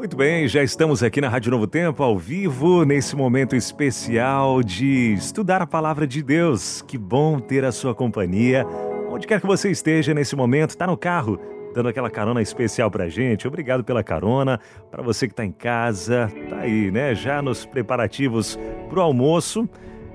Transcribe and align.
Muito 0.00 0.16
bem, 0.16 0.48
já 0.48 0.62
estamos 0.62 1.02
aqui 1.02 1.20
na 1.20 1.28
Rádio 1.28 1.50
Novo 1.50 1.66
Tempo, 1.66 2.02
ao 2.02 2.16
vivo, 2.18 2.86
nesse 2.86 3.14
momento 3.14 3.54
especial 3.54 4.62
de 4.62 5.12
estudar 5.12 5.60
a 5.60 5.66
palavra 5.66 6.06
de 6.06 6.22
Deus. 6.22 6.80
Que 6.80 6.96
bom 6.96 7.38
ter 7.38 7.66
a 7.66 7.70
sua 7.70 7.94
companhia. 7.94 8.66
Onde 9.10 9.26
quer 9.26 9.42
que 9.42 9.46
você 9.46 9.70
esteja 9.70 10.14
nesse 10.14 10.34
momento, 10.34 10.70
está 10.70 10.86
no 10.86 10.96
carro, 10.96 11.38
dando 11.74 11.90
aquela 11.90 12.08
carona 12.08 12.40
especial 12.40 12.90
pra 12.90 13.10
gente. 13.10 13.46
Obrigado 13.46 13.84
pela 13.84 14.02
carona. 14.02 14.58
Para 14.90 15.02
você 15.02 15.26
que 15.26 15.34
está 15.34 15.44
em 15.44 15.52
casa, 15.52 16.32
tá 16.48 16.60
aí, 16.60 16.90
né? 16.90 17.14
Já 17.14 17.42
nos 17.42 17.66
preparativos 17.66 18.58
pro 18.88 19.02
almoço. 19.02 19.68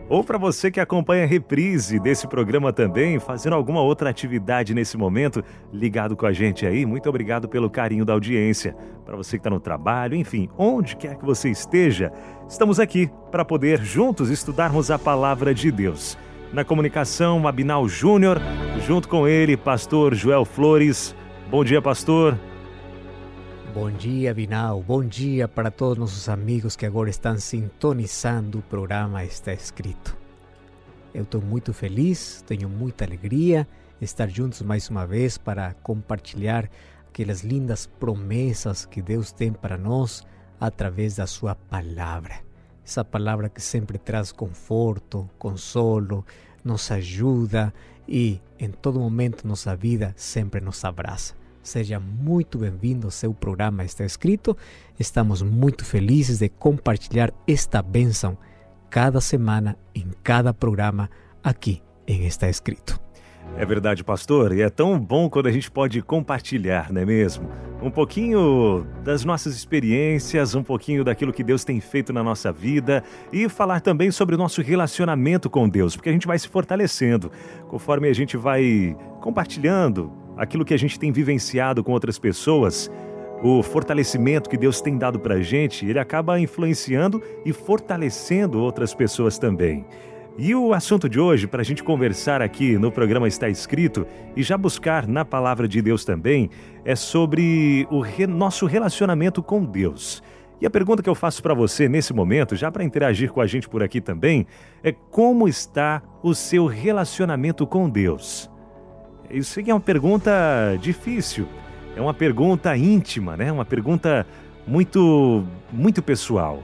Ou 0.08 0.24
para 0.24 0.38
você 0.38 0.70
que 0.70 0.80
acompanha 0.80 1.24
a 1.24 1.28
reprise 1.28 2.00
desse 2.00 2.28
programa 2.28 2.72
também, 2.72 3.20
fazendo 3.20 3.56
alguma 3.56 3.82
outra 3.82 4.10
atividade 4.10 4.74
nesse 4.74 4.98
momento, 4.98 5.44
ligado 5.74 6.16
com 6.16 6.28
a 6.28 6.32
gente 6.32 6.64
aí, 6.66 6.86
muito 6.86 7.10
obrigado 7.10 7.50
pelo 7.50 7.72
carinho 7.72 8.06
da 8.06 8.14
audiência. 8.14 8.76
Para 9.04 9.16
você 9.16 9.32
que 9.32 9.40
está 9.40 9.50
no 9.50 9.60
trabalho, 9.60 10.16
enfim, 10.16 10.48
onde 10.58 10.96
quer 10.96 11.18
que 11.18 11.26
você 11.26 11.50
esteja, 11.50 12.12
estamos 12.48 12.80
aqui 12.80 13.10
para 13.32 13.44
poder 13.44 13.82
juntos 13.82 14.30
estudarmos 14.30 14.92
a 14.92 15.00
palavra 15.00 15.56
de 15.56 15.72
Deus. 15.72 16.16
Na 16.54 16.64
comunicação, 16.64 17.48
Abinal 17.48 17.88
Júnior, 17.90 18.40
junto 18.86 19.10
com 19.10 19.28
ele, 19.28 19.58
pastor 19.58 20.14
Joel 20.14 20.46
Flores. 20.46 21.16
Bom 21.50 21.64
dia, 21.64 21.82
pastor. 21.82 22.38
Bom 23.76 23.92
dia, 23.92 24.34
Binal. 24.34 24.82
Bom 24.82 25.04
dia 25.04 25.50
para 25.50 25.70
todos 25.70 25.98
nossos 25.98 26.30
amigos 26.30 26.78
que 26.78 26.86
agora 26.86 27.10
estão 27.10 27.38
sintonizando 27.38 28.60
o 28.60 28.62
programa 28.62 29.26
Está 29.26 29.52
Escrito. 29.52 30.16
Eu 31.14 31.24
estou 31.24 31.42
muito 31.42 31.74
feliz, 31.74 32.42
tenho 32.48 32.70
muita 32.70 33.04
alegria 33.04 33.68
estar 34.00 34.30
juntos 34.30 34.62
mais 34.62 34.90
uma 34.90 35.06
vez 35.06 35.38
para 35.38 35.74
compartilhar 35.84 36.70
aquelas 37.10 37.42
lindas 37.44 37.86
promessas 37.86 38.86
que 38.86 39.02
Deus 39.02 39.34
tem 39.34 39.52
para 39.52 39.78
nós 39.78 40.26
através 40.58 41.18
da 41.18 41.28
Sua 41.28 41.54
palavra. 41.54 42.36
Essa 42.82 43.04
palavra 43.04 43.50
que 43.50 43.62
sempre 43.62 43.98
traz 43.98 44.32
conforto, 44.32 45.30
consolo, 45.38 46.26
nos 46.64 46.90
ajuda 46.92 47.74
e 48.08 48.40
em 48.58 48.72
todo 48.72 49.02
momento 49.02 49.46
nossa 49.46 49.76
vida 49.76 50.14
sempre 50.16 50.62
nos 50.62 50.82
abraça. 50.86 51.45
Seja 51.66 52.00
muito 52.00 52.60
bem-vindo 52.60 53.08
ao 53.08 53.12
seu 53.12 53.34
programa 53.34 53.84
Está 53.84 54.06
Escrito. 54.06 54.56
Estamos 55.00 55.42
muito 55.42 55.84
felizes 55.84 56.38
de 56.38 56.48
compartilhar 56.48 57.34
esta 57.48 57.82
bênção 57.82 58.38
cada 58.88 59.20
semana, 59.20 59.76
em 59.96 60.06
cada 60.22 60.54
programa, 60.54 61.10
aqui 61.44 61.82
em 62.08 62.28
Está 62.28 62.48
Escrito. 62.48 63.02
É 63.58 63.66
verdade, 63.66 64.04
pastor, 64.04 64.54
e 64.54 64.62
é 64.62 64.70
tão 64.70 65.00
bom 65.00 65.28
quando 65.28 65.48
a 65.48 65.52
gente 65.52 65.72
pode 65.72 66.04
compartilhar, 66.04 66.94
não 66.94 67.02
é 67.02 67.06
mesmo? 67.06 67.50
Um 67.82 67.90
pouquinho 67.90 68.86
das 69.04 69.26
nossas 69.26 69.56
experiências, 69.56 70.54
um 70.54 70.64
pouquinho 70.64 71.04
daquilo 71.04 71.34
que 71.34 71.44
Deus 71.44 71.64
tem 71.64 71.82
feito 71.82 72.14
na 72.14 72.22
nossa 72.22 72.52
vida 72.52 73.04
e 73.34 73.50
falar 73.50 73.82
também 73.82 74.12
sobre 74.12 74.36
o 74.36 74.38
nosso 74.38 74.62
relacionamento 74.62 75.50
com 75.50 75.68
Deus, 75.68 75.96
porque 75.96 76.10
a 76.10 76.14
gente 76.14 76.28
vai 76.28 76.38
se 76.38 76.48
fortalecendo 76.48 77.32
conforme 77.68 78.08
a 78.08 78.14
gente 78.14 78.38
vai 78.38 78.96
compartilhando 79.20 80.25
aquilo 80.38 80.66
que 80.66 80.74
a 80.74 80.78
gente 80.78 81.00
tem 81.00 81.12
vivenciado 81.12 81.84
com 81.84 81.92
outras 81.92 82.20
pessoas, 82.20 82.92
o 83.44 83.62
fortalecimento 83.62 84.50
que 84.50 84.58
Deus 84.58 84.82
tem 84.82 84.98
dado 84.98 85.20
para 85.20 85.36
a 85.36 85.42
gente, 85.42 85.86
ele 85.86 86.00
acaba 86.00 86.40
influenciando 86.40 87.22
e 87.46 87.54
fortalecendo 87.54 88.60
outras 88.60 88.94
pessoas 88.94 89.38
também. 89.38 89.86
E 90.38 90.54
o 90.54 90.74
assunto 90.74 91.08
de 91.08 91.18
hoje, 91.18 91.48
para 91.48 91.62
a 91.62 91.64
gente 91.64 91.82
conversar 91.82 92.42
aqui 92.42 92.78
no 92.78 92.92
programa 92.92 93.28
Está 93.28 93.48
Escrito 93.48 94.06
e 94.36 94.44
já 94.44 94.58
buscar 94.58 95.08
na 95.08 95.24
palavra 95.24 95.66
de 95.66 95.82
Deus 95.82 96.04
também, 96.04 96.50
é 96.84 96.94
sobre 96.94 97.88
o 97.90 98.02
re 98.02 98.28
nosso 98.28 98.66
relacionamento 98.66 99.42
com 99.42 99.64
Deus. 99.64 100.22
E 100.60 100.66
a 100.66 100.70
pergunta 100.70 101.04
que 101.04 101.10
eu 101.10 101.16
faço 101.16 101.42
para 101.42 101.54
você 101.54 101.88
nesse 101.88 102.14
momento, 102.14 102.56
já 102.56 102.70
para 102.70 102.84
interagir 102.84 103.32
com 103.32 103.40
a 103.40 103.48
gente 103.48 103.70
por 103.70 103.82
aqui 103.84 104.02
também, 104.02 104.46
é 104.84 104.92
como 104.92 105.48
está 105.48 106.02
o 106.22 106.34
seu 106.34 106.66
relacionamento 106.66 107.66
com 107.66 107.90
Deus? 107.90 108.50
Isso 109.30 109.60
é 109.60 109.74
uma 109.74 109.80
pergunta 109.80 110.32
difícil, 110.82 111.48
é 111.96 112.02
uma 112.02 112.14
pergunta 112.14 112.76
íntima, 112.78 113.36
né? 113.36 113.52
Uma 113.52 113.66
pergunta 113.66 114.26
muito, 114.68 115.44
muito 115.72 116.02
pessoal. 116.02 116.62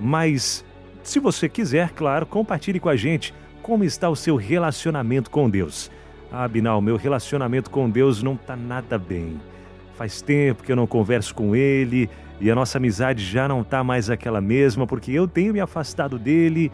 Mas, 0.00 0.64
se 1.02 1.18
você 1.18 1.48
quiser, 1.48 1.90
claro, 1.90 2.26
compartilhe 2.26 2.80
com 2.80 2.88
a 2.88 2.96
gente 2.96 3.34
como 3.62 3.84
está 3.84 4.08
o 4.08 4.16
seu 4.16 4.36
relacionamento 4.36 5.30
com 5.30 5.48
Deus. 5.48 5.90
Ah, 6.32 6.46
Binal, 6.46 6.80
meu 6.80 6.96
relacionamento 6.96 7.70
com 7.70 7.88
Deus 7.88 8.22
não 8.22 8.34
está 8.34 8.56
nada 8.56 8.98
bem. 8.98 9.40
Faz 9.96 10.22
tempo 10.22 10.62
que 10.62 10.70
eu 10.70 10.76
não 10.76 10.86
converso 10.86 11.34
com 11.34 11.56
Ele 11.56 12.08
e 12.40 12.50
a 12.50 12.54
nossa 12.54 12.78
amizade 12.78 13.24
já 13.24 13.48
não 13.48 13.62
está 13.62 13.82
mais 13.82 14.08
aquela 14.08 14.40
mesma 14.40 14.86
porque 14.86 15.10
eu 15.10 15.26
tenho 15.26 15.52
me 15.52 15.60
afastado 15.60 16.18
dele. 16.18 16.70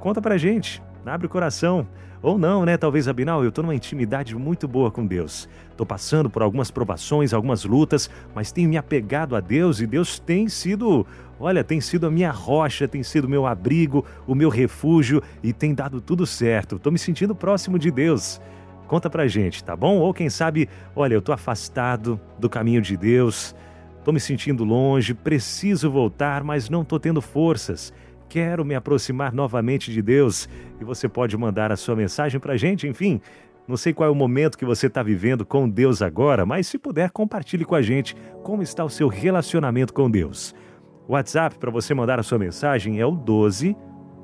Conta 0.00 0.22
pra 0.22 0.38
gente, 0.38 0.82
abre 1.04 1.26
o 1.26 1.30
coração. 1.30 1.86
Ou 2.20 2.36
não, 2.36 2.64
né? 2.64 2.76
Talvez, 2.76 3.06
Abinal, 3.06 3.42
eu 3.42 3.50
estou 3.50 3.62
numa 3.62 3.74
intimidade 3.74 4.34
muito 4.34 4.66
boa 4.66 4.90
com 4.90 5.06
Deus. 5.06 5.48
Estou 5.70 5.86
passando 5.86 6.28
por 6.28 6.42
algumas 6.42 6.70
provações, 6.70 7.32
algumas 7.32 7.64
lutas, 7.64 8.10
mas 8.34 8.50
tenho 8.50 8.68
me 8.68 8.76
apegado 8.76 9.36
a 9.36 9.40
Deus 9.40 9.80
e 9.80 9.86
Deus 9.86 10.18
tem 10.18 10.48
sido, 10.48 11.06
olha, 11.38 11.62
tem 11.62 11.80
sido 11.80 12.06
a 12.06 12.10
minha 12.10 12.32
rocha, 12.32 12.88
tem 12.88 13.02
sido 13.04 13.28
meu 13.28 13.46
abrigo, 13.46 14.04
o 14.26 14.34
meu 14.34 14.48
refúgio 14.48 15.22
e 15.42 15.52
tem 15.52 15.72
dado 15.72 16.00
tudo 16.00 16.26
certo. 16.26 16.76
Estou 16.76 16.90
me 16.90 16.98
sentindo 16.98 17.34
próximo 17.34 17.78
de 17.78 17.90
Deus. 17.90 18.40
Conta 18.88 19.08
pra 19.08 19.28
gente, 19.28 19.62
tá 19.62 19.76
bom? 19.76 19.98
Ou 19.98 20.12
quem 20.12 20.28
sabe, 20.28 20.68
olha, 20.96 21.14
eu 21.14 21.18
estou 21.20 21.34
afastado 21.34 22.18
do 22.38 22.48
caminho 22.48 22.80
de 22.80 22.96
Deus, 22.96 23.54
estou 23.98 24.12
me 24.12 24.18
sentindo 24.18 24.64
longe, 24.64 25.14
preciso 25.14 25.90
voltar, 25.90 26.42
mas 26.42 26.68
não 26.68 26.82
estou 26.82 26.98
tendo 26.98 27.20
forças 27.20 27.92
quero 28.28 28.64
me 28.64 28.74
aproximar 28.74 29.32
novamente 29.32 29.92
de 29.92 30.02
Deus. 30.02 30.48
E 30.80 30.84
você 30.84 31.08
pode 31.08 31.36
mandar 31.36 31.72
a 31.72 31.76
sua 31.76 31.96
mensagem 31.96 32.38
para 32.38 32.52
a 32.52 32.56
gente, 32.56 32.86
enfim. 32.86 33.20
Não 33.66 33.76
sei 33.76 33.92
qual 33.92 34.08
é 34.08 34.10
o 34.10 34.14
momento 34.14 34.56
que 34.56 34.64
você 34.64 34.86
está 34.86 35.02
vivendo 35.02 35.44
com 35.44 35.68
Deus 35.68 36.00
agora, 36.00 36.46
mas 36.46 36.66
se 36.66 36.78
puder, 36.78 37.10
compartilhe 37.10 37.64
com 37.64 37.74
a 37.74 37.82
gente 37.82 38.16
como 38.42 38.62
está 38.62 38.84
o 38.84 38.88
seu 38.88 39.08
relacionamento 39.08 39.92
com 39.92 40.10
Deus. 40.10 40.54
O 41.06 41.12
WhatsApp 41.12 41.58
para 41.58 41.70
você 41.70 41.92
mandar 41.92 42.18
a 42.18 42.22
sua 42.22 42.38
mensagem 42.38 42.98
é 42.98 43.04
o 43.04 43.10
12 43.10 43.76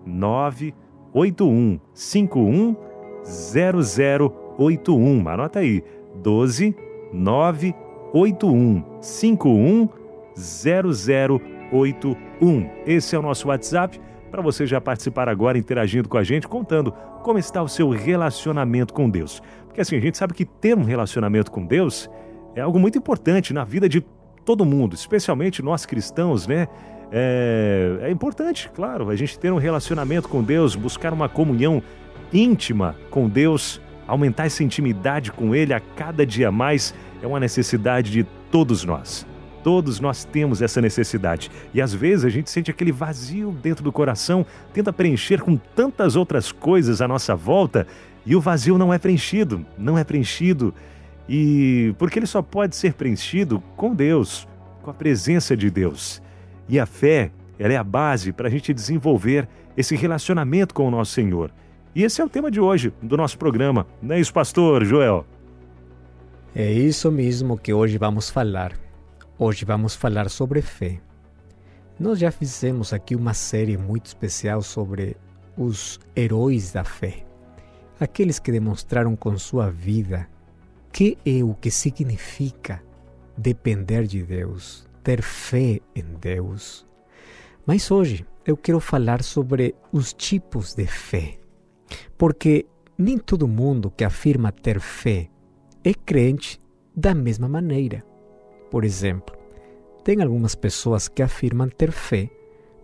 981 0.07 1.79
51 1.93 2.77
0081. 3.25 5.29
Anota 5.29 5.59
aí, 5.59 5.83
12 6.23 6.75
981 7.13 8.83
51 9.03 9.89
0081. 10.37 11.54
81. 11.77 12.71
Esse 12.87 13.17
é 13.17 13.19
o 13.19 13.23
nosso 13.23 13.49
WhatsApp 13.49 14.01
para 14.31 14.43
você 14.43 14.67
já 14.67 14.81
participar 14.81 15.29
agora, 15.29 15.57
interagindo 15.57 16.09
com 16.09 16.19
a 16.19 16.25
gente, 16.25 16.49
contando 16.49 16.93
como 17.23 17.39
está 17.39 17.63
o 17.63 17.69
seu 17.69 17.91
relacionamento 17.91 18.93
com 18.93 19.09
Deus. 19.09 19.41
Porque 19.67 19.81
assim, 19.81 19.97
a 19.97 20.01
gente 20.01 20.19
sabe 20.19 20.35
que 20.35 20.45
ter 20.45 20.77
um 20.77 20.85
relacionamento 20.85 21.51
com 21.51 21.65
Deus 21.65 22.11
é 22.55 22.61
algo 22.61 22.79
muito 22.79 22.99
importante 22.99 23.53
na 23.53 23.65
vida 23.65 23.89
de 23.89 24.05
todo 24.45 24.65
mundo, 24.65 24.95
especialmente 24.95 25.63
nós 25.63 25.87
cristãos, 25.87 26.47
né? 26.47 26.69
É, 27.11 27.99
é 28.03 28.11
importante, 28.11 28.69
claro, 28.75 29.09
a 29.09 29.17
gente 29.17 29.39
ter 29.39 29.53
um 29.53 29.57
relacionamento 29.57 30.29
com 30.29 30.43
Deus, 30.43 30.75
buscar 30.75 31.13
uma 31.13 31.29
comunhão 31.29 31.83
íntima 32.33 32.97
com 33.11 33.29
Deus, 33.29 33.81
aumentar 34.07 34.47
essa 34.47 34.65
intimidade 34.65 35.31
com 35.31 35.55
Ele 35.55 35.73
a 35.73 35.81
cada 35.81 36.27
dia 36.27 36.51
mais, 36.51 36.95
é 37.23 37.27
uma 37.27 37.39
necessidade 37.39 38.11
de 38.11 38.25
todos 38.51 38.85
nós. 38.85 39.27
Todos 39.65 39.99
nós 39.99 40.25
temos 40.25 40.61
essa 40.61 40.79
necessidade. 40.79 41.51
E 41.73 41.81
às 41.81 41.95
vezes 41.95 42.27
a 42.27 42.29
gente 42.29 42.51
sente 42.51 42.71
aquele 42.71 42.93
vazio 42.93 43.51
dentro 43.63 43.83
do 43.83 43.91
coração, 43.91 44.45
tenta 44.75 44.93
preencher 44.93 45.41
com 45.41 45.57
tantas 45.57 46.17
outras 46.17 46.53
coisas 46.53 47.01
à 47.01 47.09
nossa 47.09 47.35
volta 47.35 47.87
e 48.27 48.37
o 48.37 48.43
vazio 48.43 48.77
não 48.77 48.93
é 48.93 48.99
preenchido, 48.99 49.65
não 49.79 49.97
é 49.97 50.05
preenchido. 50.05 50.75
E 51.27 51.95
porque 51.97 52.19
ele 52.19 52.27
só 52.27 52.43
pode 52.43 52.77
ser 52.77 52.93
preenchido 52.93 53.63
com 53.75 53.95
Deus, 53.95 54.47
com 54.83 54.91
a 54.91 54.95
presença 54.95 55.57
de 55.57 55.71
Deus. 55.71 56.21
E 56.69 56.79
a 56.79 56.85
fé, 56.85 57.31
ela 57.59 57.73
é 57.73 57.77
a 57.79 57.85
base 57.85 58.35
para 58.35 58.49
a 58.49 58.51
gente 58.51 58.75
desenvolver 58.75 59.49
esse 59.75 59.97
relacionamento 59.97 60.75
com 60.75 60.87
o 60.87 60.91
nosso 60.91 61.13
Senhor. 61.13 61.51
E 61.95 62.03
esse 62.03 62.21
é 62.21 62.25
o 62.25 62.29
tema 62.29 62.51
de 62.51 62.61
hoje 62.61 62.93
do 63.01 63.17
nosso 63.17 63.39
programa. 63.39 63.87
Não 64.03 64.15
é 64.15 64.21
isso, 64.21 64.33
pastor 64.33 64.85
Joel? 64.85 65.25
É 66.55 66.71
isso 66.71 67.11
mesmo 67.11 67.57
que 67.57 67.73
hoje 67.73 67.97
vamos 67.97 68.29
falar 68.29 68.84
Hoje 69.37 69.65
vamos 69.65 69.97
falar 69.97 70.31
sobre 70.31 70.63
fé. 70.63 71.01
Nós 71.99 72.21
já 72.21 72.31
fizemos 72.31 72.93
aqui 72.93 73.17
uma 73.17 73.35
série 73.35 73.77
muito 73.77 74.07
especial 74.07 74.63
sobre 74.63 75.17
os 75.57 75.99
heróis 76.15 76.71
da 76.71 76.85
fé, 76.85 77.27
aqueles 77.99 78.39
que 78.39 78.53
demonstraram 78.53 79.17
com 79.17 79.37
sua 79.37 79.71
vida 79.71 80.29
que 80.93 81.19
é 81.27 81.43
o 81.43 81.53
que 81.53 81.69
significa 81.69 82.81
depender 83.37 84.07
de 84.07 84.23
Deus, 84.23 84.87
ter 85.03 85.21
fé 85.21 85.81
em 85.97 86.05
Deus. 86.21 86.87
Mas 87.67 87.91
hoje 87.91 88.25
eu 88.47 88.57
quero 88.57 88.79
falar 88.79 89.21
sobre 89.21 89.75
os 89.91 90.13
tipos 90.13 90.75
de 90.75 90.87
fé, 90.87 91.41
porque 92.17 92.67
nem 92.97 93.19
todo 93.19 93.49
mundo 93.49 93.91
que 93.91 94.05
afirma 94.05 94.53
ter 94.53 94.79
fé 94.79 95.29
é 95.83 95.93
crente 95.93 96.61
da 96.95 97.13
mesma 97.13 97.49
maneira. 97.49 98.14
Por 98.75 98.85
exemplo, 98.85 99.37
tem 100.03 100.21
algumas 100.21 100.57
pessoas 100.57 101.07
que 101.07 101.23
afirmam 101.23 101.69
ter 101.69 101.93
fé, 101.93 102.29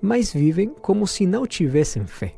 mas 0.01 0.33
vivem 0.33 0.69
como 0.69 1.05
se 1.05 1.27
não 1.27 1.45
tivessem 1.45 2.07
fé. 2.07 2.37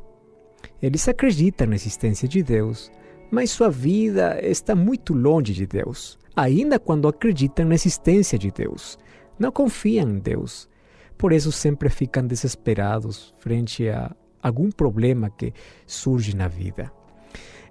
Eles 0.81 1.07
acreditam 1.07 1.67
na 1.67 1.75
existência 1.75 2.27
de 2.27 2.41
Deus, 2.41 2.91
mas 3.29 3.51
sua 3.51 3.69
vida 3.69 4.39
está 4.41 4.73
muito 4.73 5.13
longe 5.13 5.53
de 5.53 5.67
Deus, 5.67 6.17
ainda 6.35 6.79
quando 6.79 7.07
acreditam 7.07 7.67
na 7.67 7.75
existência 7.75 8.39
de 8.39 8.49
Deus. 8.49 8.97
Não 9.37 9.51
confiam 9.51 10.09
em 10.09 10.17
Deus. 10.17 10.67
Por 11.15 11.31
isso 11.31 11.51
sempre 11.51 11.91
ficam 11.91 12.25
desesperados 12.25 13.35
frente 13.37 13.87
a 13.87 14.15
algum 14.41 14.71
problema 14.71 15.29
que 15.29 15.53
surge 15.85 16.35
na 16.35 16.47
vida. 16.47 16.91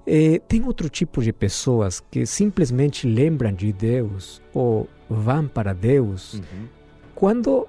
E 0.06 0.40
tem 0.48 0.64
outro 0.64 0.88
tipo 0.88 1.22
de 1.22 1.32
pessoas 1.32 2.00
que 2.10 2.26
simplesmente 2.26 3.06
lembram 3.06 3.52
de 3.52 3.72
Deus 3.72 4.42
ou 4.52 4.88
vão 5.08 5.46
para 5.46 5.72
Deus 5.72 6.34
uhum. 6.34 6.66
quando 7.14 7.68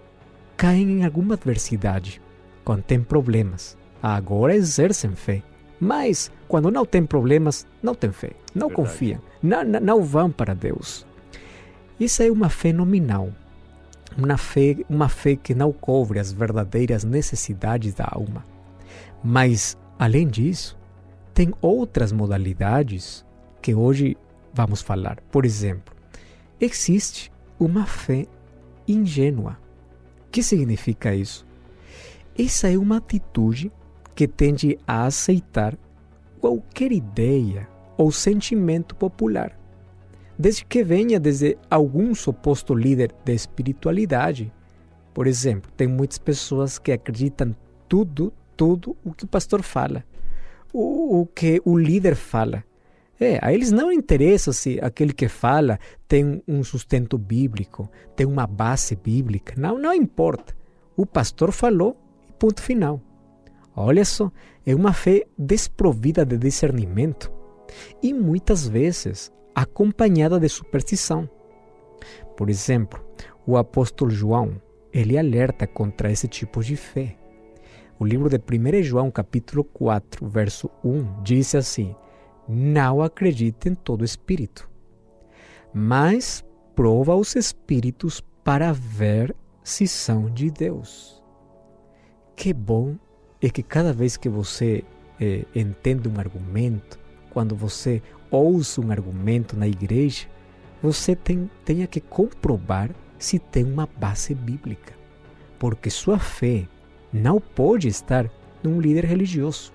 caem 0.58 1.00
em 1.00 1.06
alguma 1.06 1.36
adversidade, 1.36 2.22
quando 2.64 2.82
têm 2.84 3.02
problemas. 3.02 3.78
Agora 4.02 4.56
exercem 4.56 5.12
fé. 5.12 5.44
Mas 5.80 6.32
quando 6.48 6.72
não 6.72 6.86
tem 6.86 7.06
problemas, 7.06 7.68
não 7.82 7.94
tem 7.94 8.12
fé, 8.12 8.32
não 8.56 8.68
Verdade. 8.68 8.76
confiam, 8.76 9.22
não, 9.42 9.64
não, 9.64 9.80
não 9.80 10.04
vão 10.04 10.32
para 10.32 10.54
Deus. 10.54 11.06
Isso 12.00 12.24
é 12.24 12.32
uma 12.32 12.50
fé 12.50 12.72
nominal, 12.72 13.30
uma 14.18 14.38
fé, 14.38 14.78
uma 14.90 15.10
fé 15.10 15.36
que 15.36 15.54
não 15.54 15.72
cobre 15.72 16.20
as 16.20 16.32
verdadeiras 16.32 17.04
necessidades 17.04 17.94
da 17.94 18.08
alma. 18.10 18.46
Mas, 19.24 19.78
além 20.00 20.28
disso, 20.28 20.78
tem 21.34 21.52
outras 21.62 22.12
modalidades 22.12 23.26
que 23.62 23.74
hoje 23.74 24.16
vamos 24.54 24.82
falar. 24.82 25.20
Por 25.32 25.46
exemplo, 25.46 25.96
existe 26.60 27.32
uma 27.60 27.86
fé 27.86 28.28
ingênua. 28.88 29.58
O 30.28 30.32
que 30.32 30.44
significa 30.44 31.16
isso? 31.16 31.46
Essa 32.38 32.72
é 32.72 32.78
uma 32.78 32.98
atitude 32.98 33.72
que 34.16 34.28
tende 34.28 34.78
a 34.88 35.06
aceitar 35.06 35.78
qualquer 36.40 36.92
ideia 36.92 37.68
ou 37.98 38.12
sentimento 38.12 38.96
popular, 38.96 39.58
desde 40.38 40.66
que 40.66 40.84
venha 40.84 41.20
desde 41.20 41.58
algum 41.70 42.14
suposto 42.14 42.76
líder 42.76 43.14
de 43.24 43.34
espiritualidade. 43.34 44.52
Por 45.14 45.26
exemplo, 45.26 45.72
tem 45.78 45.88
muitas 45.88 46.18
pessoas 46.18 46.78
que 46.78 46.92
acreditam 46.92 47.56
tudo, 47.88 48.34
tudo 48.58 48.96
o 49.04 49.14
que 49.14 49.26
o 49.26 49.28
pastor 49.28 49.64
fala 49.64 50.04
o, 50.74 51.22
o 51.22 51.26
que 51.28 51.62
o 51.64 51.78
líder 51.78 52.16
fala. 52.16 52.64
É, 53.20 53.40
a 53.42 53.54
eles 53.54 53.72
não 53.72 53.92
interessa 53.92 54.52
se 54.52 54.80
aquele 54.82 55.14
que 55.14 55.30
fala 55.30 55.80
tem 56.08 56.44
um 56.48 56.64
sustento 56.64 57.18
bíblico, 57.18 57.90
tem 58.16 58.26
uma 58.26 58.48
base 58.48 58.96
bíblica. 58.96 59.54
Não, 59.56 59.78
não 59.78 59.94
importa. 59.94 60.56
O 60.98 61.06
pastor 61.06 61.52
falou 61.52 61.96
e 62.28 62.34
ponto 62.34 62.62
final. 62.62 63.00
Olha 63.76 64.04
só, 64.04 64.32
é 64.66 64.76
uma 64.76 64.94
fé 64.94 65.24
desprovida 65.38 66.26
de 66.26 66.38
discernimento 66.38 67.32
e 68.02 68.14
muitas 68.14 68.68
vezes 68.68 69.32
acompanhada 69.56 70.40
de 70.40 70.50
superstição. 70.50 71.30
Por 72.36 72.50
exemplo, 72.50 73.04
o 73.46 73.58
apóstolo 73.58 74.12
João, 74.12 74.62
ele 74.92 75.18
alerta 75.18 75.66
contra 75.66 76.12
esse 76.12 76.28
tipo 76.28 76.64
de 76.64 76.76
fé. 76.76 77.16
O 78.04 78.06
livro 78.06 78.28
de 78.28 78.36
1 78.36 78.84
João, 78.84 79.10
capítulo 79.10 79.64
4, 79.64 80.28
verso 80.28 80.70
1, 80.84 81.24
diz 81.24 81.56
assim: 81.56 81.96
Não 82.46 83.02
acredite 83.02 83.70
em 83.70 83.76
todo 83.76 84.04
espírito, 84.04 84.70
mas 85.74 86.44
prova 86.76 87.16
os 87.16 87.34
espíritos 87.34 88.20
para 88.44 88.74
ver 88.74 89.34
se 89.64 89.88
são 89.88 90.30
de 90.30 90.52
Deus. 90.52 91.24
Que 92.36 92.52
bom 92.52 92.98
é 93.42 93.50
que 93.50 93.64
cada 93.64 93.94
vez 93.94 94.18
que 94.18 94.28
você 94.28 94.84
eh, 95.18 95.46
entende 95.56 96.10
um 96.10 96.20
argumento, 96.20 97.00
quando 97.30 97.56
você 97.56 98.04
ouça 98.30 98.82
um 98.82 98.92
argumento 98.92 99.56
na 99.56 99.66
igreja, 99.66 100.28
você 100.82 101.16
tem, 101.16 101.50
tenha 101.64 101.88
que 101.88 102.02
comprovar 102.02 102.90
se 103.18 103.40
tem 103.40 103.64
uma 103.64 103.88
base 103.88 104.36
bíblica. 104.36 104.94
Porque 105.58 105.90
sua 105.90 106.20
fé 106.20 106.68
não 107.14 107.40
pode 107.40 107.88
estar 107.88 108.30
num 108.64 108.82
líder 108.82 109.06
religioso. 109.06 109.72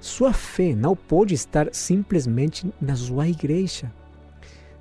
Sua 0.00 0.32
fé 0.32 0.74
não 0.74 0.96
pode 0.96 1.34
estar 1.34 1.68
simplesmente 1.72 2.72
na 2.80 2.96
sua 2.96 3.28
igreja. 3.28 3.92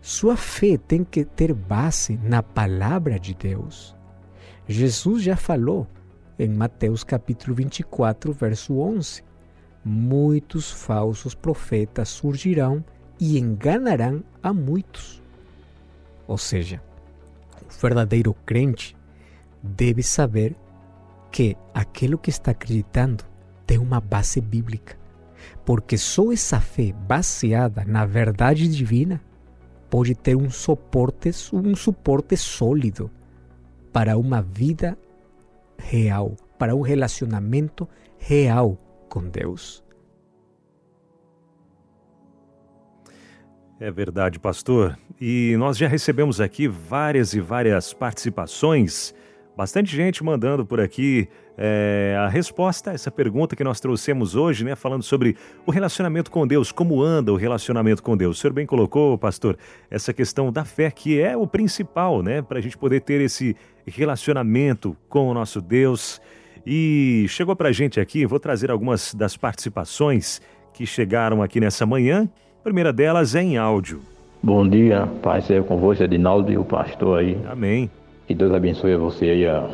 Sua 0.01 0.35
fé 0.35 0.77
tem 0.77 1.03
que 1.03 1.23
ter 1.23 1.53
base 1.53 2.19
na 2.23 2.43
palavra 2.43 3.19
de 3.19 3.33
Deus. 3.33 3.95
Jesus 4.67 5.23
já 5.23 5.35
falou 5.35 5.87
em 6.37 6.49
Mateus 6.49 7.03
capítulo 7.03 7.55
24, 7.55 8.33
verso 8.33 8.79
11: 8.79 9.23
Muitos 9.83 10.71
falsos 10.71 11.35
profetas 11.35 12.09
surgirão 12.09 12.83
e 13.19 13.39
enganarão 13.39 14.23
a 14.41 14.53
muitos. 14.53 15.21
Ou 16.27 16.37
seja, 16.37 16.81
o 17.65 17.81
verdadeiro 17.81 18.33
crente 18.45 18.95
deve 19.61 20.03
saber 20.03 20.55
que 21.33 21.57
aquilo 21.73 22.19
que 22.19 22.29
está 22.29 22.51
acreditando 22.51 23.23
tem 23.65 23.79
uma 23.79 23.99
base 23.99 24.39
bíblica. 24.39 24.95
Porque 25.65 25.97
só 25.97 26.31
essa 26.31 26.61
fé 26.61 26.93
baseada 26.93 27.83
na 27.83 28.05
verdade 28.05 28.67
divina 28.67 29.19
pode 29.89 30.13
ter 30.13 30.35
um 30.35 30.51
suporte, 30.51 31.31
um 31.51 31.75
suporte 31.75 32.37
sólido 32.37 33.09
para 33.91 34.15
uma 34.15 34.43
vida 34.43 34.95
real, 35.75 36.35
para 36.59 36.75
um 36.75 36.81
relacionamento 36.81 37.89
real 38.19 38.77
com 39.09 39.27
Deus. 39.27 39.83
É 43.79 43.89
verdade, 43.89 44.39
pastor. 44.39 44.97
E 45.19 45.55
nós 45.57 45.77
já 45.77 45.87
recebemos 45.87 46.39
aqui 46.39 46.67
várias 46.67 47.33
e 47.33 47.41
várias 47.41 47.91
participações 47.91 49.15
Bastante 49.55 49.95
gente 49.95 50.23
mandando 50.23 50.65
por 50.65 50.79
aqui 50.79 51.29
é, 51.55 52.15
a 52.19 52.27
resposta 52.27 52.89
a 52.89 52.93
essa 52.93 53.11
pergunta 53.11 53.55
que 53.55 53.63
nós 53.63 53.79
trouxemos 53.79 54.35
hoje, 54.35 54.63
né? 54.63 54.75
Falando 54.75 55.03
sobre 55.03 55.35
o 55.65 55.71
relacionamento 55.71 56.31
com 56.31 56.47
Deus, 56.47 56.71
como 56.71 57.03
anda 57.03 57.31
o 57.31 57.35
relacionamento 57.35 58.01
com 58.01 58.17
Deus. 58.17 58.37
O 58.37 58.41
senhor 58.41 58.53
bem 58.53 58.65
colocou, 58.65 59.15
pastor, 59.15 59.55
essa 59.91 60.11
questão 60.11 60.51
da 60.51 60.65
fé, 60.65 60.89
que 60.89 61.21
é 61.21 61.37
o 61.37 61.45
principal, 61.45 62.23
né? 62.23 62.41
Para 62.41 62.57
a 62.57 62.61
gente 62.61 62.75
poder 62.75 63.01
ter 63.01 63.21
esse 63.21 63.55
relacionamento 63.85 64.97
com 65.07 65.27
o 65.27 65.33
nosso 65.35 65.61
Deus. 65.61 66.19
E 66.65 67.25
chegou 67.29 67.55
para 67.55 67.69
a 67.69 67.73
gente 67.73 67.99
aqui, 67.99 68.25
vou 68.25 68.39
trazer 68.39 68.71
algumas 68.71 69.13
das 69.13 69.37
participações 69.37 70.41
que 70.73 70.85
chegaram 70.85 71.43
aqui 71.43 71.59
nessa 71.59 71.85
manhã. 71.85 72.27
A 72.59 72.63
primeira 72.63 72.91
delas 72.91 73.35
é 73.35 73.43
em 73.43 73.57
áudio. 73.57 74.01
Bom 74.41 74.67
dia, 74.67 75.07
Pai, 75.21 75.41
seja 75.41 75.61
com 75.61 75.77
você, 75.77 76.05
Adinaldo 76.05 76.51
e 76.51 76.57
o 76.57 76.65
pastor 76.65 77.19
aí. 77.19 77.37
Amém. 77.47 77.89
Que 78.27 78.33
Deus 78.33 78.53
abençoe 78.53 78.95
você 78.95 79.25
aí 79.25 79.47
a, 79.47 79.69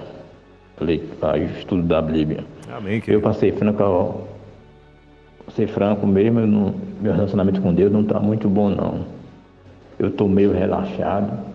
a, 1.22 1.32
a 1.32 1.38
estudo 1.38 1.84
da 1.84 2.02
Bíblia. 2.02 2.44
Amém, 2.72 3.00
querido. 3.00 3.20
Eu 3.20 3.22
passei 3.22 3.52
franco, 3.52 4.28
ser 5.56 5.68
franco 5.68 6.06
mesmo, 6.08 6.46
não, 6.46 6.74
meu 7.02 7.14
relacionamento 7.14 7.62
com 7.62 7.74
Deus 7.74 7.92
não 7.92 8.02
está 8.02 8.20
muito 8.20 8.48
bom 8.48 8.70
não. 8.70 9.06
Eu 9.98 10.10
estou 10.10 10.28
meio 10.28 10.52
relaxado. 10.52 11.50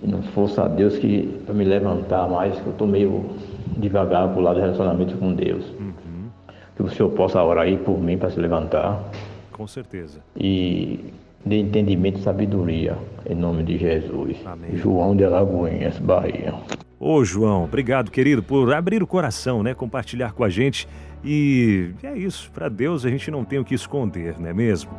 E 0.00 0.06
não 0.06 0.22
fosse 0.22 0.60
a 0.60 0.68
Deus 0.68 0.96
que 0.96 1.40
para 1.44 1.54
me 1.54 1.64
levantar 1.64 2.28
mais, 2.28 2.58
que 2.60 2.66
eu 2.66 2.72
estou 2.72 2.86
meio 2.86 3.30
devagar 3.76 4.28
para 4.28 4.38
o 4.38 4.42
lado 4.42 4.56
do 4.56 4.60
relacionamento 4.60 5.16
com 5.16 5.34
Deus. 5.34 5.64
Uhum. 5.78 6.28
Que 6.76 6.82
o 6.82 6.88
Senhor 6.88 7.10
possa 7.10 7.42
orar 7.42 7.64
aí 7.64 7.76
por 7.76 7.98
mim 8.00 8.16
para 8.16 8.30
se 8.30 8.38
levantar. 8.38 9.02
Com 9.50 9.66
certeza. 9.66 10.20
E 10.36 11.12
de 11.44 11.56
entendimento 11.56 12.18
e 12.18 12.22
sabedoria, 12.22 12.96
em 13.28 13.34
nome 13.34 13.62
de 13.62 13.78
Jesus. 13.78 14.36
Amém. 14.44 14.76
João 14.76 15.16
de 15.16 15.24
Alagoinhas, 15.24 15.98
Bahia. 15.98 16.54
Ô 17.00 17.24
João, 17.24 17.64
obrigado 17.64 18.10
querido 18.10 18.42
por 18.42 18.72
abrir 18.74 19.02
o 19.02 19.06
coração, 19.06 19.62
né, 19.62 19.72
compartilhar 19.72 20.32
com 20.32 20.42
a 20.42 20.48
gente 20.48 20.88
e 21.24 21.90
é 22.02 22.16
isso, 22.16 22.50
para 22.52 22.68
Deus 22.68 23.04
a 23.04 23.10
gente 23.10 23.30
não 23.30 23.44
tem 23.44 23.58
o 23.58 23.64
que 23.64 23.74
esconder, 23.74 24.38
não 24.38 24.48
é 24.48 24.52
mesmo? 24.52 24.90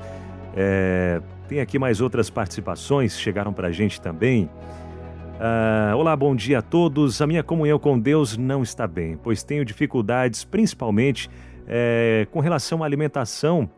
É, 0.56 1.22
tem 1.48 1.60
aqui 1.60 1.80
mais 1.80 2.02
outras 2.02 2.30
participações 2.30 3.16
que 3.16 3.22
chegaram 3.22 3.54
para 3.54 3.68
a 3.68 3.72
gente 3.72 4.00
também. 4.02 4.50
Uh, 5.40 5.96
olá, 5.96 6.16
bom 6.18 6.36
dia 6.36 6.60
a 6.60 6.62
todos. 6.62 7.22
A 7.22 7.28
minha 7.28 7.42
comunhão 7.42 7.80
com 7.80 7.98
Deus 7.98 8.36
não 8.36 8.62
está 8.62 8.86
bem, 8.86 9.18
pois 9.18 9.42
tenho 9.42 9.64
dificuldades, 9.64 10.44
principalmente 10.44 11.30
é, 11.66 12.28
com 12.32 12.40
relação 12.42 12.84
à 12.84 12.86
alimentação, 12.86 13.70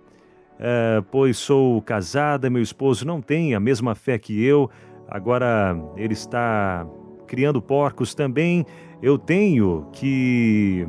é, 0.61 1.03
pois 1.11 1.37
sou 1.37 1.81
casada, 1.81 2.49
meu 2.49 2.61
esposo 2.61 3.05
não 3.05 3.19
tem 3.19 3.55
a 3.55 3.59
mesma 3.59 3.95
fé 3.95 4.19
que 4.19 4.43
eu, 4.45 4.69
agora 5.07 5.75
ele 5.97 6.13
está 6.13 6.85
criando 7.27 7.61
porcos 7.61 8.13
também. 8.13 8.65
Eu 9.01 9.17
tenho 9.17 9.87
que. 9.91 10.87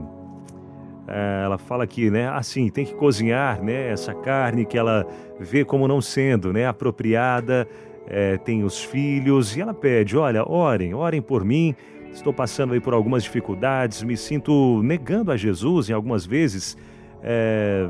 É, 1.09 1.43
ela 1.45 1.57
fala 1.57 1.85
aqui, 1.85 2.11
né? 2.11 2.29
Assim, 2.29 2.69
tem 2.69 2.85
que 2.85 2.95
cozinhar 2.95 3.63
né, 3.63 3.89
essa 3.89 4.15
carne 4.15 4.67
que 4.67 4.77
ela 4.77 5.07
vê 5.41 5.65
como 5.65 5.89
não 5.89 6.01
sendo 6.01 6.53
né, 6.53 6.67
apropriada 6.67 7.67
é, 8.07 8.37
tem 8.37 8.65
os 8.65 8.83
filhos, 8.83 9.57
e 9.57 9.61
ela 9.61 9.73
pede: 9.73 10.17
olha, 10.17 10.49
orem, 10.49 10.95
orem 10.95 11.23
por 11.23 11.45
mim. 11.45 11.75
Estou 12.13 12.33
passando 12.33 12.75
aí 12.75 12.81
por 12.81 12.93
algumas 12.93 13.23
dificuldades, 13.23 14.03
me 14.03 14.19
sinto 14.19 14.83
negando 14.83 15.33
a 15.33 15.37
Jesus 15.37 15.89
em 15.89 15.95
algumas 15.95 16.27
vezes, 16.27 16.77
é, 17.23 17.89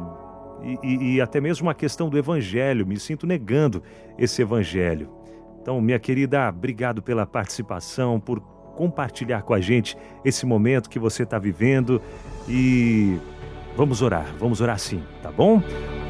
e, 0.82 1.14
e 1.14 1.20
até 1.20 1.40
mesmo 1.40 1.68
a 1.68 1.74
questão 1.74 2.08
do 2.08 2.18
Evangelho, 2.18 2.86
me 2.86 2.98
sinto 2.98 3.26
negando 3.26 3.82
esse 4.18 4.42
Evangelho. 4.42 5.10
Então, 5.60 5.80
minha 5.80 5.98
querida, 5.98 6.48
obrigado 6.48 7.00
pela 7.00 7.24
participação, 7.24 8.18
por 8.18 8.40
compartilhar 8.74 9.42
com 9.42 9.54
a 9.54 9.60
gente 9.60 9.96
esse 10.24 10.46
momento 10.46 10.90
que 10.90 10.98
você 10.98 11.22
está 11.22 11.38
vivendo 11.38 12.00
e 12.48 13.16
vamos 13.76 14.02
orar, 14.02 14.26
vamos 14.38 14.60
orar 14.60 14.78
sim, 14.78 15.02
tá 15.22 15.30
bom? 15.30 15.62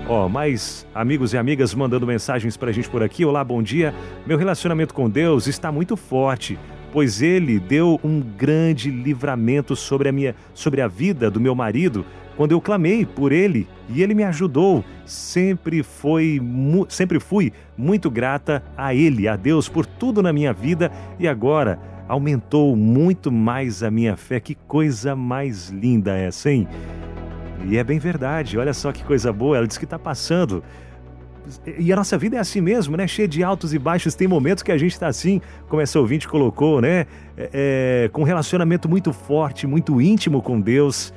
Ó, 0.09 0.27
oh, 0.27 0.29
mais 0.29 0.87
amigos 0.95 1.33
e 1.33 1.39
amigas 1.39 1.75
mandando 1.75 2.07
mensagens 2.07 2.57
pra 2.57 2.73
gente 2.73 2.89
por 2.89 3.03
aqui. 3.03 3.25
Olá, 3.25 3.45
bom 3.45 3.63
dia. 3.63 3.95
Meu 4.27 4.37
relacionamento 4.37 4.95
com 4.95 5.09
Deus 5.09 5.47
está 5.47 5.71
muito 5.71 5.97
forte, 5.97 6.59
pois 6.93 7.23
ele 7.23 7.61
deu 7.61 8.01
um 8.03 8.21
grande 8.21 8.91
livramento 8.91 9.77
sobre 9.77 10.09
a 10.09 10.13
minha 10.13 10.35
sobre 10.55 10.81
a 10.81 10.89
vida 10.89 11.31
do 11.31 11.41
meu 11.41 11.55
marido 11.55 12.05
quando 12.37 12.53
eu 12.53 12.61
clamei 12.61 13.05
por 13.05 13.33
ele 13.33 13.67
e 13.89 14.03
ele 14.03 14.15
me 14.15 14.25
ajudou. 14.25 14.85
Sempre 15.05 15.83
foi 15.83 16.41
sempre 16.89 17.21
fui 17.21 17.53
muito 17.77 18.11
grata 18.11 18.63
a 18.77 18.95
ele, 18.95 19.29
a 19.29 19.37
Deus 19.37 19.69
por 19.69 19.85
tudo 19.85 20.23
na 20.23 20.33
minha 20.33 20.53
vida 20.53 20.91
e 21.19 21.29
agora 21.29 21.79
aumentou 22.09 22.77
muito 22.77 23.31
mais 23.31 23.83
a 23.83 23.91
minha 23.91 24.17
fé. 24.17 24.41
Que 24.41 24.55
coisa 24.55 25.17
mais 25.17 25.69
linda 25.69 26.17
essa, 26.17 26.51
hein? 26.51 26.69
E 27.67 27.77
é 27.77 27.85
bem 27.85 27.99
verdade, 27.99 28.59
olha 28.59 28.75
só 28.75 28.91
que 28.91 29.05
coisa 29.05 29.33
boa, 29.33 29.57
ela 29.57 29.67
diz 29.67 29.79
que 29.79 29.85
está 29.85 29.99
passando. 29.99 30.63
E 31.79 31.93
a 31.93 31.97
nossa 31.97 32.17
vida 32.17 32.37
é 32.37 32.39
assim 32.39 32.61
mesmo, 32.61 32.97
né? 32.97 33.07
Cheia 33.07 33.27
de 33.27 33.43
altos 33.43 33.75
e 33.75 33.79
baixos. 33.79 34.15
Tem 34.15 34.29
momentos 34.29 34.63
que 34.63 34.71
a 34.71 34.79
gente 34.79 34.93
está 34.93 35.09
assim, 35.09 35.41
como 35.69 35.83
essa 35.83 35.99
ouvinte 35.99 36.29
colocou, 36.29 36.81
né? 36.81 37.07
É, 37.37 37.51
é, 37.53 38.11
com 38.13 38.23
um 38.23 38.25
relacionamento 38.25 38.89
muito 38.89 39.13
forte, 39.13 39.67
muito 39.67 40.01
íntimo 40.01 40.41
com 40.41 40.61
Deus. 40.61 41.13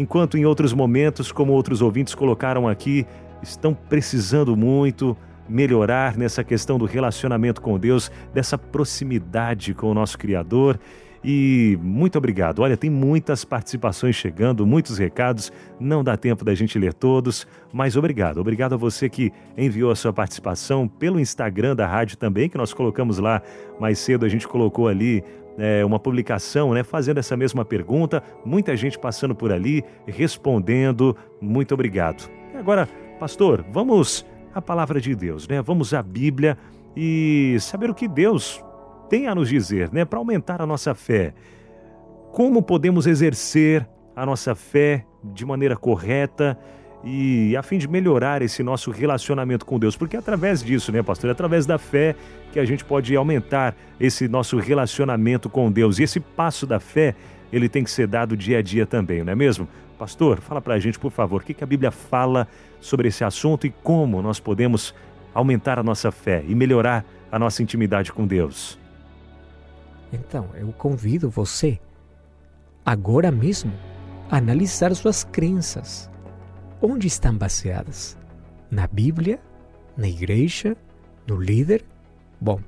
Enquanto 0.00 0.38
em 0.38 0.46
outros 0.46 0.72
momentos, 0.72 1.30
como 1.30 1.52
outros 1.52 1.82
ouvintes 1.82 2.14
colocaram 2.14 2.66
aqui, 2.66 3.06
estão 3.42 3.74
precisando 3.74 4.56
muito 4.56 5.14
melhorar 5.46 6.16
nessa 6.16 6.42
questão 6.42 6.78
do 6.78 6.86
relacionamento 6.86 7.60
com 7.60 7.78
Deus, 7.78 8.10
dessa 8.32 8.56
proximidade 8.56 9.74
com 9.74 9.90
o 9.90 9.92
nosso 9.92 10.16
Criador. 10.16 10.80
E 11.22 11.78
muito 11.82 12.16
obrigado. 12.16 12.60
Olha, 12.60 12.78
tem 12.78 12.88
muitas 12.88 13.44
participações 13.44 14.16
chegando, 14.16 14.66
muitos 14.66 14.96
recados, 14.96 15.52
não 15.78 16.02
dá 16.02 16.16
tempo 16.16 16.46
da 16.46 16.54
gente 16.54 16.78
ler 16.78 16.94
todos, 16.94 17.46
mas 17.70 17.94
obrigado. 17.94 18.40
Obrigado 18.40 18.72
a 18.72 18.78
você 18.78 19.06
que 19.06 19.30
enviou 19.54 19.90
a 19.90 19.96
sua 19.96 20.14
participação 20.14 20.88
pelo 20.88 21.20
Instagram 21.20 21.76
da 21.76 21.86
rádio 21.86 22.16
também, 22.16 22.48
que 22.48 22.56
nós 22.56 22.72
colocamos 22.72 23.18
lá 23.18 23.42
mais 23.78 23.98
cedo, 23.98 24.24
a 24.24 24.30
gente 24.30 24.48
colocou 24.48 24.88
ali 24.88 25.22
é, 25.60 25.84
uma 25.84 25.98
publicação, 25.98 26.72
né, 26.72 26.82
fazendo 26.82 27.18
essa 27.18 27.36
mesma 27.36 27.66
pergunta, 27.66 28.22
muita 28.44 28.74
gente 28.74 28.98
passando 28.98 29.34
por 29.34 29.52
ali, 29.52 29.84
respondendo. 30.06 31.14
Muito 31.38 31.74
obrigado. 31.74 32.30
Agora, 32.58 32.88
pastor, 33.18 33.62
vamos 33.70 34.24
à 34.54 34.62
palavra 34.62 34.98
de 35.00 35.14
Deus, 35.14 35.46
né? 35.46 35.60
Vamos 35.60 35.92
à 35.92 36.02
Bíblia 36.02 36.56
e 36.96 37.56
saber 37.60 37.90
o 37.90 37.94
que 37.94 38.08
Deus 38.08 38.64
tem 39.10 39.28
a 39.28 39.34
nos 39.34 39.50
dizer, 39.50 39.92
né, 39.92 40.04
para 40.04 40.18
aumentar 40.18 40.62
a 40.62 40.66
nossa 40.66 40.94
fé. 40.94 41.34
Como 42.32 42.62
podemos 42.62 43.06
exercer 43.06 43.86
a 44.16 44.24
nossa 44.24 44.54
fé 44.54 45.04
de 45.22 45.44
maneira 45.44 45.76
correta 45.76 46.58
e 47.02 47.56
a 47.56 47.62
fim 47.62 47.78
de 47.78 47.88
melhorar 47.88 48.42
esse 48.42 48.62
nosso 48.62 48.90
relacionamento 48.90 49.64
com 49.64 49.78
Deus, 49.78 49.96
porque 49.96 50.16
é 50.16 50.18
através 50.18 50.62
disso, 50.62 50.92
né, 50.92 51.02
pastor, 51.02 51.28
é 51.28 51.32
através 51.32 51.64
da 51.64 51.78
fé 51.78 52.14
que 52.52 52.60
a 52.60 52.64
gente 52.64 52.84
pode 52.84 53.14
aumentar 53.16 53.74
esse 53.98 54.28
nosso 54.28 54.58
relacionamento 54.58 55.48
com 55.48 55.70
Deus. 55.70 55.98
E 55.98 56.02
esse 56.02 56.20
passo 56.20 56.66
da 56.66 56.78
fé, 56.78 57.14
ele 57.52 57.68
tem 57.68 57.82
que 57.82 57.90
ser 57.90 58.06
dado 58.06 58.36
dia 58.36 58.58
a 58.58 58.62
dia 58.62 58.84
também, 58.84 59.24
não 59.24 59.32
é 59.32 59.36
mesmo? 59.36 59.66
Pastor, 59.98 60.40
fala 60.40 60.60
para 60.60 60.74
a 60.74 60.78
gente, 60.78 60.98
por 60.98 61.10
favor, 61.10 61.42
o 61.42 61.44
que 61.44 61.62
a 61.62 61.66
Bíblia 61.66 61.90
fala 61.90 62.48
sobre 62.80 63.08
esse 63.08 63.22
assunto 63.22 63.66
e 63.66 63.70
como 63.70 64.22
nós 64.22 64.40
podemos 64.40 64.94
aumentar 65.34 65.78
a 65.78 65.82
nossa 65.82 66.10
fé 66.10 66.42
e 66.46 66.54
melhorar 66.54 67.04
a 67.30 67.38
nossa 67.38 67.62
intimidade 67.62 68.12
com 68.12 68.26
Deus. 68.26 68.78
Então, 70.12 70.48
eu 70.54 70.72
convido 70.72 71.30
você, 71.30 71.78
agora 72.84 73.30
mesmo, 73.30 73.72
a 74.30 74.38
analisar 74.38 74.94
suas 74.94 75.22
crenças. 75.22 76.09
Onde 76.82 77.06
estão 77.06 77.36
baseadas? 77.36 78.16
Na 78.70 78.86
Bíblia? 78.86 79.38
Na 79.96 80.08
igreja? 80.08 80.74
No 81.26 81.36
líder? 81.36 81.84
Bom, 82.40 82.58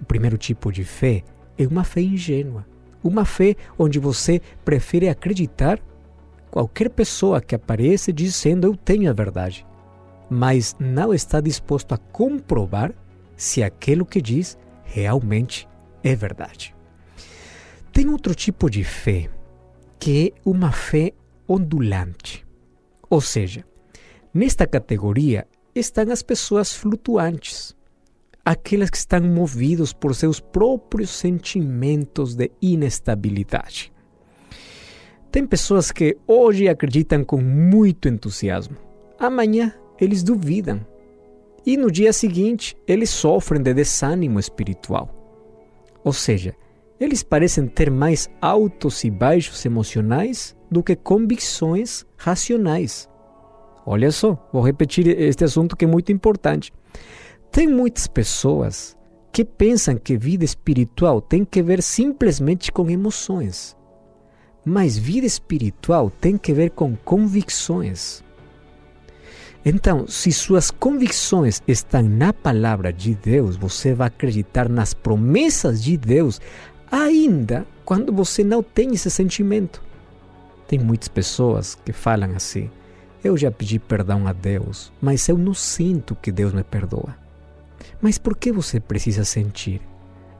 o 0.00 0.04
primeiro 0.04 0.38
tipo 0.38 0.70
de 0.70 0.84
fé 0.84 1.24
é 1.58 1.66
uma 1.66 1.82
fé 1.82 2.00
ingênua. 2.00 2.64
Uma 3.02 3.24
fé 3.24 3.56
onde 3.76 3.98
você 3.98 4.40
prefere 4.64 5.08
acreditar 5.08 5.80
qualquer 6.52 6.88
pessoa 6.88 7.40
que 7.40 7.54
aparece 7.54 8.12
dizendo 8.12 8.64
eu 8.64 8.76
tenho 8.76 9.10
a 9.10 9.12
verdade, 9.12 9.66
mas 10.30 10.76
não 10.78 11.12
está 11.12 11.40
disposto 11.40 11.92
a 11.92 11.98
comprovar 11.98 12.92
se 13.36 13.62
aquilo 13.62 14.06
que 14.06 14.22
diz 14.22 14.56
realmente 14.84 15.68
é 16.04 16.14
verdade. 16.14 16.74
Tem 17.92 18.08
outro 18.08 18.36
tipo 18.36 18.70
de 18.70 18.84
fé, 18.84 19.28
que 19.98 20.28
é 20.28 20.40
uma 20.48 20.70
fé 20.70 21.12
ondulante. 21.48 22.47
Ou 23.10 23.20
seja, 23.20 23.64
nesta 24.32 24.66
categoria 24.66 25.46
estão 25.74 26.10
as 26.10 26.22
pessoas 26.22 26.74
flutuantes, 26.74 27.74
aquelas 28.44 28.90
que 28.90 28.96
estão 28.96 29.20
movidos 29.20 29.92
por 29.92 30.14
seus 30.14 30.40
próprios 30.40 31.10
sentimentos 31.10 32.34
de 32.34 32.50
inestabilidade. 32.60 33.92
Tem 35.30 35.46
pessoas 35.46 35.92
que 35.92 36.16
hoje 36.26 36.68
acreditam 36.68 37.22
com 37.24 37.38
muito 37.38 38.08
entusiasmo, 38.08 38.76
amanhã 39.18 39.74
eles 40.00 40.22
duvidam 40.22 40.86
e 41.66 41.76
no 41.76 41.90
dia 41.90 42.12
seguinte 42.12 42.76
eles 42.86 43.10
sofrem 43.10 43.62
de 43.62 43.74
desânimo 43.74 44.40
espiritual. 44.40 45.14
Ou 46.02 46.12
seja, 46.12 46.54
eles 46.98 47.22
parecem 47.22 47.66
ter 47.66 47.90
mais 47.90 48.28
altos 48.40 49.04
e 49.04 49.10
baixos 49.10 49.64
emocionais 49.64 50.56
do 50.70 50.82
que 50.82 50.94
convicções 50.96 52.04
racionais. 52.16 53.08
Olha 53.86 54.12
só, 54.12 54.36
vou 54.52 54.62
repetir 54.62 55.06
este 55.08 55.44
assunto 55.44 55.76
que 55.76 55.84
é 55.84 55.88
muito 55.88 56.12
importante. 56.12 56.72
Tem 57.50 57.66
muitas 57.66 58.06
pessoas 58.06 58.96
que 59.32 59.44
pensam 59.44 59.96
que 59.96 60.16
vida 60.16 60.44
espiritual 60.44 61.20
tem 61.20 61.44
que 61.44 61.62
ver 61.62 61.82
simplesmente 61.82 62.70
com 62.70 62.90
emoções. 62.90 63.76
Mas 64.64 64.98
vida 64.98 65.26
espiritual 65.26 66.10
tem 66.10 66.36
que 66.36 66.52
ver 66.52 66.70
com 66.70 66.94
convicções. 66.96 68.22
Então, 69.64 70.06
se 70.06 70.32
suas 70.32 70.70
convicções 70.70 71.62
estão 71.66 72.02
na 72.02 72.32
palavra 72.32 72.92
de 72.92 73.14
Deus, 73.14 73.56
você 73.56 73.94
vai 73.94 74.08
acreditar 74.08 74.68
nas 74.68 74.94
promessas 74.94 75.82
de 75.82 75.96
Deus, 75.96 76.40
ainda 76.90 77.66
quando 77.84 78.12
você 78.12 78.44
não 78.44 78.62
tem 78.62 78.92
esse 78.94 79.10
sentimento. 79.10 79.82
Tem 80.68 80.78
muitas 80.78 81.08
pessoas 81.08 81.74
que 81.74 81.92
falam 81.92 82.36
assim: 82.36 82.70
eu 83.24 83.36
já 83.36 83.50
pedi 83.50 83.80
perdão 83.80 84.28
a 84.28 84.32
Deus, 84.32 84.92
mas 85.00 85.28
eu 85.28 85.36
não 85.36 85.54
sinto 85.54 86.14
que 86.14 86.30
Deus 86.30 86.52
me 86.52 86.62
perdoa. 86.62 87.16
Mas 88.00 88.18
por 88.18 88.36
que 88.36 88.52
você 88.52 88.78
precisa 88.78 89.24
sentir? 89.24 89.80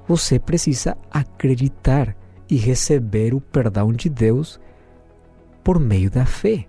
Você 0.06 0.38
precisa 0.38 0.96
acreditar 1.10 2.14
e 2.48 2.56
receber 2.56 3.34
o 3.34 3.40
perdão 3.40 3.92
de 3.92 4.08
Deus 4.08 4.60
por 5.64 5.80
meio 5.80 6.10
da 6.10 6.24
fé. 6.24 6.66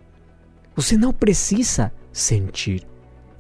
Você 0.75 0.97
não 0.97 1.13
precisa 1.13 1.91
sentir. 2.11 2.87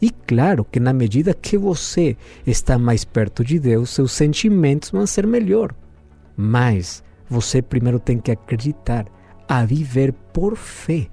E 0.01 0.09
claro 0.09 0.63
que 0.63 0.79
na 0.79 0.93
medida 0.93 1.33
que 1.33 1.57
você 1.57 2.15
está 2.45 2.77
mais 2.77 3.03
perto 3.03 3.43
de 3.43 3.59
Deus, 3.59 3.89
seus 3.89 4.11
sentimentos 4.11 4.91
vão 4.91 5.05
ser 5.05 5.27
melhor. 5.27 5.73
Mas 6.37 7.03
você 7.29 7.61
primeiro 7.61 7.99
tem 7.99 8.17
que 8.17 8.31
acreditar, 8.31 9.05
a 9.49 9.65
viver 9.65 10.13
por 10.13 10.55
fé, 10.55 11.09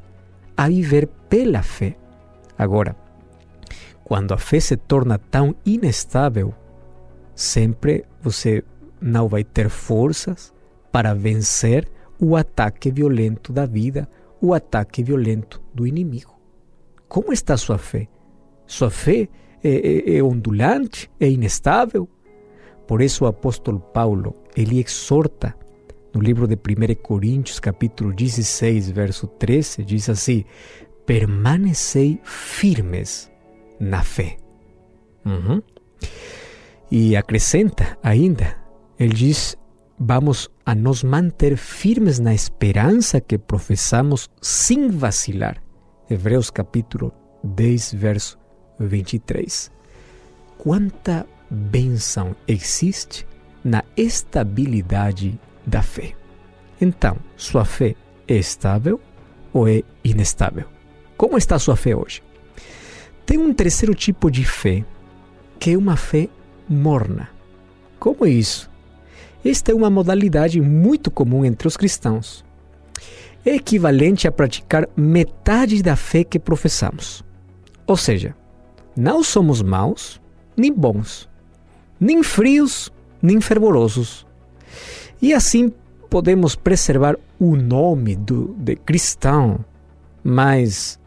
a 0.54 0.68
viver 0.68 1.08
pela 1.26 1.62
fé. 1.62 1.96
Agora, 2.58 2.94
quando 4.04 4.34
a 4.34 4.38
fé 4.38 4.60
se 4.60 4.76
torna 4.76 5.18
tão 5.18 5.56
inestável, 5.64 6.54
sempre 7.34 8.04
você 8.20 8.62
não 9.00 9.26
vai 9.26 9.42
ter 9.42 9.70
forças 9.70 10.52
para 10.92 11.14
vencer 11.14 11.88
o 12.20 12.36
ataque 12.36 12.90
violento 12.90 13.54
da 13.54 13.64
vida, 13.64 14.06
o 14.38 14.52
ataque 14.52 15.02
violento 15.02 15.62
do 15.72 15.86
inimigo. 15.86 16.38
Como 17.08 17.32
está 17.32 17.56
sua 17.56 17.78
fé? 17.78 18.06
Sua 18.66 18.90
fé 18.90 19.28
é, 19.64 19.70
é, 19.70 20.16
é 20.18 20.22
ondulante, 20.22 21.10
é 21.18 21.28
inestável? 21.28 22.06
Por 22.86 23.00
isso 23.00 23.24
o 23.24 23.26
apóstolo 23.26 23.80
Paulo, 23.80 24.34
ele 24.54 24.78
exorta 24.78 25.56
no 26.16 26.22
livro 26.22 26.48
de 26.48 26.54
1 26.56 26.94
Coríntios, 27.02 27.60
capítulo 27.60 28.10
16, 28.10 28.90
verso 28.90 29.26
13, 29.26 29.84
diz 29.84 30.08
assim: 30.08 30.46
permanecei 31.04 32.18
firmes 32.24 33.30
na 33.78 34.02
fé. 34.02 34.38
Uhum. 35.26 35.60
E 36.90 37.14
acrescenta 37.14 37.98
ainda, 38.02 38.56
ele 38.98 39.12
diz: 39.12 39.58
vamos 39.98 40.48
a 40.64 40.74
nos 40.74 41.04
manter 41.04 41.54
firmes 41.58 42.18
na 42.18 42.32
esperança 42.32 43.20
que 43.20 43.36
professamos 43.36 44.30
sem 44.40 44.88
vacilar. 44.88 45.62
Hebreus 46.08 46.48
capítulo 46.48 47.12
10, 47.44 47.92
verso 47.92 48.38
23. 48.80 49.70
Quanta 50.56 51.26
bênção 51.50 52.34
existe 52.48 53.26
na 53.62 53.84
estabilidade 53.96 55.38
da 55.66 55.82
fé. 55.82 56.14
Então, 56.80 57.16
sua 57.36 57.64
fé 57.64 57.94
é 58.28 58.36
estável 58.36 59.00
ou 59.52 59.68
é 59.68 59.82
inestável? 60.04 60.66
Como 61.16 61.36
está 61.36 61.58
sua 61.58 61.76
fé 61.76 61.96
hoje? 61.96 62.22
Tem 63.24 63.38
um 63.38 63.52
terceiro 63.52 63.94
tipo 63.94 64.30
de 64.30 64.44
fé, 64.44 64.84
que 65.58 65.70
é 65.70 65.76
uma 65.76 65.96
fé 65.96 66.28
morna. 66.68 67.28
Como 67.98 68.24
é 68.24 68.30
isso? 68.30 68.70
Esta 69.44 69.72
é 69.72 69.74
uma 69.74 69.90
modalidade 69.90 70.60
muito 70.60 71.10
comum 71.10 71.44
entre 71.44 71.66
os 71.66 71.76
cristãos. 71.76 72.44
É 73.44 73.54
equivalente 73.54 74.26
a 74.26 74.32
praticar 74.32 74.88
metade 74.96 75.82
da 75.82 75.96
fé 75.96 76.24
que 76.24 76.38
professamos. 76.38 77.24
Ou 77.86 77.96
seja, 77.96 78.34
não 78.96 79.22
somos 79.22 79.62
maus 79.62 80.20
nem 80.56 80.72
bons, 80.72 81.28
nem 81.98 82.22
frios 82.22 82.92
nem 83.22 83.40
fervorosos. 83.40 84.26
E 85.20 85.32
assim 85.32 85.72
podemos 86.10 86.54
preservar 86.54 87.16
o 87.38 87.56
nome 87.56 88.16
do, 88.16 88.54
de 88.58 88.76
cristão, 88.76 89.64
mas, 90.22 90.98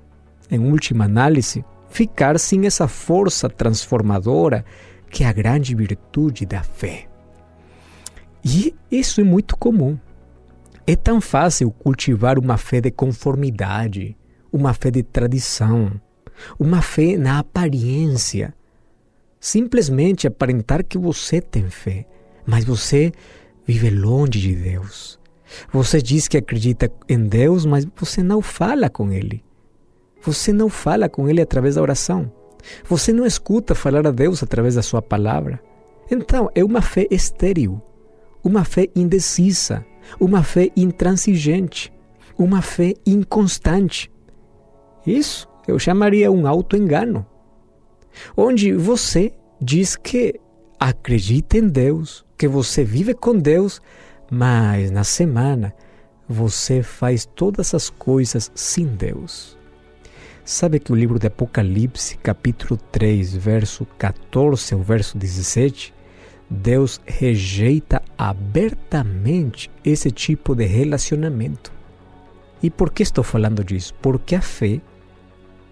em 0.50 0.60
última 0.60 1.06
análise, 1.06 1.64
ficar 1.90 2.40
sem 2.40 2.66
essa 2.66 2.88
força 2.88 3.50
transformadora 3.50 4.64
que 5.10 5.24
é 5.24 5.28
a 5.28 5.34
grande 5.34 5.74
virtude 5.74 6.46
da 6.46 6.62
fé. 6.62 7.08
E 8.44 8.76
isso 8.92 9.20
é 9.20 9.24
muito 9.24 9.58
comum. 9.58 9.98
É 10.86 10.96
tão 10.96 11.20
fácil 11.20 11.72
cultivar 11.72 12.40
uma 12.40 12.58
fé 12.58 12.80
de 12.80 12.92
conformidade, 12.92 14.16
uma 14.52 14.74
fé 14.74 14.90
de 14.90 15.04
tradição, 15.04 15.92
uma 16.60 16.82
fé 16.82 17.18
na 17.18 17.40
aparência. 17.40 18.54
Simplesmente 19.40 20.28
aparentar 20.28 20.84
que 20.84 20.98
você 20.98 21.42
tem 21.42 21.70
fé, 21.70 22.06
mas 22.46 22.66
você 22.66 23.12
vive 23.72 23.90
longe 23.90 24.40
de 24.40 24.56
Deus. 24.56 25.20
Você 25.72 26.02
diz 26.02 26.28
que 26.28 26.38
acredita 26.38 26.92
em 27.08 27.28
Deus, 27.28 27.66
mas 27.66 27.88
você 27.96 28.22
não 28.22 28.42
fala 28.42 28.90
com 28.90 29.12
Ele. 29.12 29.44
Você 30.22 30.52
não 30.54 30.70
fala 30.70 31.10
com 31.10 31.30
Ele 31.30 31.42
através 31.42 31.76
da 31.76 31.82
oração. 31.82 32.32
Você 32.88 33.14
não 33.14 33.26
escuta 33.26 33.74
falar 33.74 34.06
a 34.06 34.12
Deus 34.12 34.44
através 34.44 34.76
da 34.76 34.82
sua 34.82 35.02
palavra. 35.02 35.60
Então, 36.12 36.50
é 36.54 36.64
uma 36.64 36.82
fé 36.82 37.08
estéril 37.10 37.82
uma 38.44 38.64
fé 38.64 38.88
indecisa, 38.96 39.86
uma 40.20 40.44
fé 40.44 40.70
intransigente, 40.76 41.92
uma 42.38 42.62
fé 42.62 42.94
inconstante. 43.06 44.12
Isso 45.06 45.48
eu 45.68 45.78
chamaria 45.78 46.32
um 46.32 46.48
auto-engano, 46.48 47.26
onde 48.36 48.74
você 48.74 49.32
diz 49.62 49.96
que 49.96 50.40
acredita 50.80 51.58
em 51.58 51.68
Deus, 51.68 52.26
que 52.40 52.48
você 52.48 52.86
vive 52.86 53.14
com 53.14 53.38
Deus, 53.38 53.82
mas 54.32 54.90
na 54.92 55.04
semana 55.04 55.76
você 56.26 56.82
faz 56.82 57.26
todas 57.26 57.74
as 57.74 57.90
coisas 57.90 58.50
sem 58.56 58.86
Deus. 58.86 59.58
Sabe 60.46 60.80
que 60.80 60.94
o 60.94 60.96
livro 60.96 61.20
de 61.20 61.28
Apocalipse, 61.28 62.18
capítulo 62.18 62.80
3, 62.94 63.36
verso 63.36 63.86
14 63.98 64.74
ao 64.74 64.80
verso 64.80 65.18
17, 65.18 65.94
Deus 66.50 67.02
rejeita 67.06 68.02
abertamente 68.18 69.70
esse 69.84 70.10
tipo 70.10 70.56
de 70.56 70.66
relacionamento. 70.66 71.74
E 72.64 72.70
por 72.70 72.94
que 72.94 73.04
estou 73.04 73.24
falando 73.24 73.66
disso? 73.66 73.94
Porque 74.02 74.36
a 74.36 74.42
fé 74.42 74.80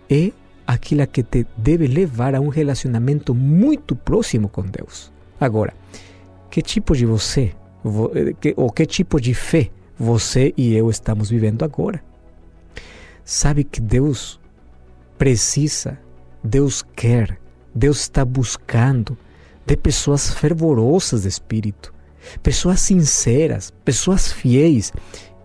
é 0.10 0.34
aquela 0.68 1.08
que 1.08 1.24
te 1.24 1.48
deve 1.56 1.88
levar 1.88 2.36
a 2.36 2.42
um 2.42 2.50
relacionamento 2.50 3.34
muito 3.34 3.96
próximo 3.96 4.50
com 4.50 4.64
Deus. 4.64 5.14
Agora, 5.40 5.74
que 6.50 6.62
tipo 6.62 6.96
de 6.96 7.06
você, 7.06 7.54
ou 8.56 8.72
que 8.72 8.86
tipo 8.86 9.20
de 9.20 9.34
fé 9.34 9.70
você 9.98 10.54
e 10.58 10.76
eu 10.76 10.90
estamos 10.90 11.30
vivendo 11.30 11.64
agora? 11.64 12.04
Sabe 13.24 13.64
que 13.64 13.82
Deus 13.82 14.40
precisa, 15.18 16.00
Deus 16.44 16.84
quer, 16.96 17.40
Deus 17.74 18.02
está 18.02 18.24
buscando 18.24 19.18
de 19.66 19.76
pessoas 19.76 20.30
fervorosas 20.30 21.24
de 21.24 21.28
espírito, 21.28 21.94
pessoas 22.42 22.80
sinceras, 22.80 23.72
pessoas 23.84 24.32
fiéis, 24.32 24.94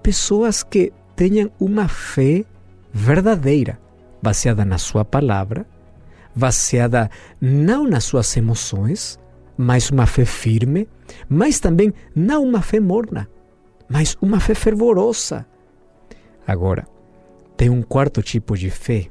pessoas 0.03 0.63
que 0.63 0.93
tenham 1.17 1.51
uma 1.59 1.89
fé 1.89 2.45
verdadeira, 2.93 3.81
baseada 4.23 4.65
na 4.65 4.79
sua 4.79 5.05
palavra, 5.05 5.67
baseada 6.35 7.11
não 7.41 7.87
nas 7.87 8.05
suas 8.05 8.37
emoções, 8.37 9.19
mas 9.63 9.91
uma 9.91 10.07
fé 10.07 10.25
firme, 10.25 10.89
mas 11.29 11.61
também 11.61 11.93
não 12.15 12.43
uma 12.43 12.61
fé 12.61 12.81
morna, 12.81 13.29
mas 13.89 14.17
uma 14.21 14.41
fé 14.41 14.55
fervorosa. 14.55 15.47
Agora, 16.47 16.87
tem 17.57 17.71
um 17.71 17.81
quarto 17.81 18.21
tipo 18.23 18.59
de 18.59 18.71
fé, 18.71 19.07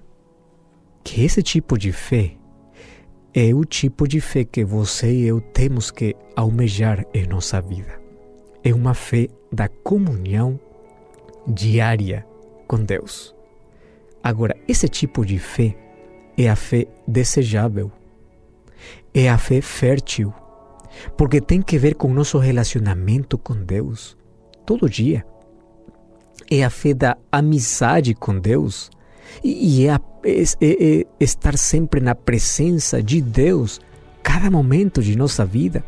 que 1.04 1.24
esse 1.24 1.42
tipo 1.42 1.78
de 1.78 1.94
fé 1.94 2.34
é 3.34 3.54
o 3.54 3.64
tipo 3.64 4.06
de 4.06 4.20
fé 4.20 4.44
que 4.44 4.66
você 4.66 5.10
e 5.10 5.26
eu 5.26 5.40
temos 5.40 5.90
que 5.90 6.16
almejar 6.36 7.06
em 7.14 7.26
nossa 7.26 7.62
vida. 7.62 8.02
É 8.62 8.74
uma 8.74 8.94
fé 8.94 9.30
da 9.52 9.70
comunhão 9.70 10.60
diária 11.48 12.26
com 12.68 12.84
Deus. 12.84 13.34
Agora, 14.22 14.56
esse 14.68 14.90
tipo 14.90 15.26
de 15.26 15.40
fé 15.40 15.76
é 16.38 16.50
a 16.50 16.56
fé 16.58 16.86
desejável, 17.08 17.90
é 19.14 19.30
a 19.30 19.38
fé 19.38 19.62
fértil, 19.62 20.34
porque 21.18 21.42
tem 21.42 21.62
que 21.62 21.78
ver 21.78 21.96
com 21.96 22.14
nosso 22.14 22.38
relacionamento 22.38 23.38
com 23.38 23.56
Deus 23.56 24.18
todo 24.66 24.90
dia. 24.90 25.26
É 26.50 26.64
a 26.64 26.70
fé 26.70 26.94
da 26.94 27.18
amizade 27.32 28.14
com 28.14 28.38
Deus 28.38 28.90
e, 29.44 29.88
é, 29.88 30.00
é, 30.24 30.42
é, 30.62 31.06
estar 31.20 31.58
sempre 31.58 32.02
na 32.02 32.14
presença 32.14 33.02
de 33.02 33.22
Deus, 33.22 33.80
cada 34.22 34.52
momento 34.52 35.02
de 35.02 35.16
nossa 35.16 35.46
vida. 35.46 35.84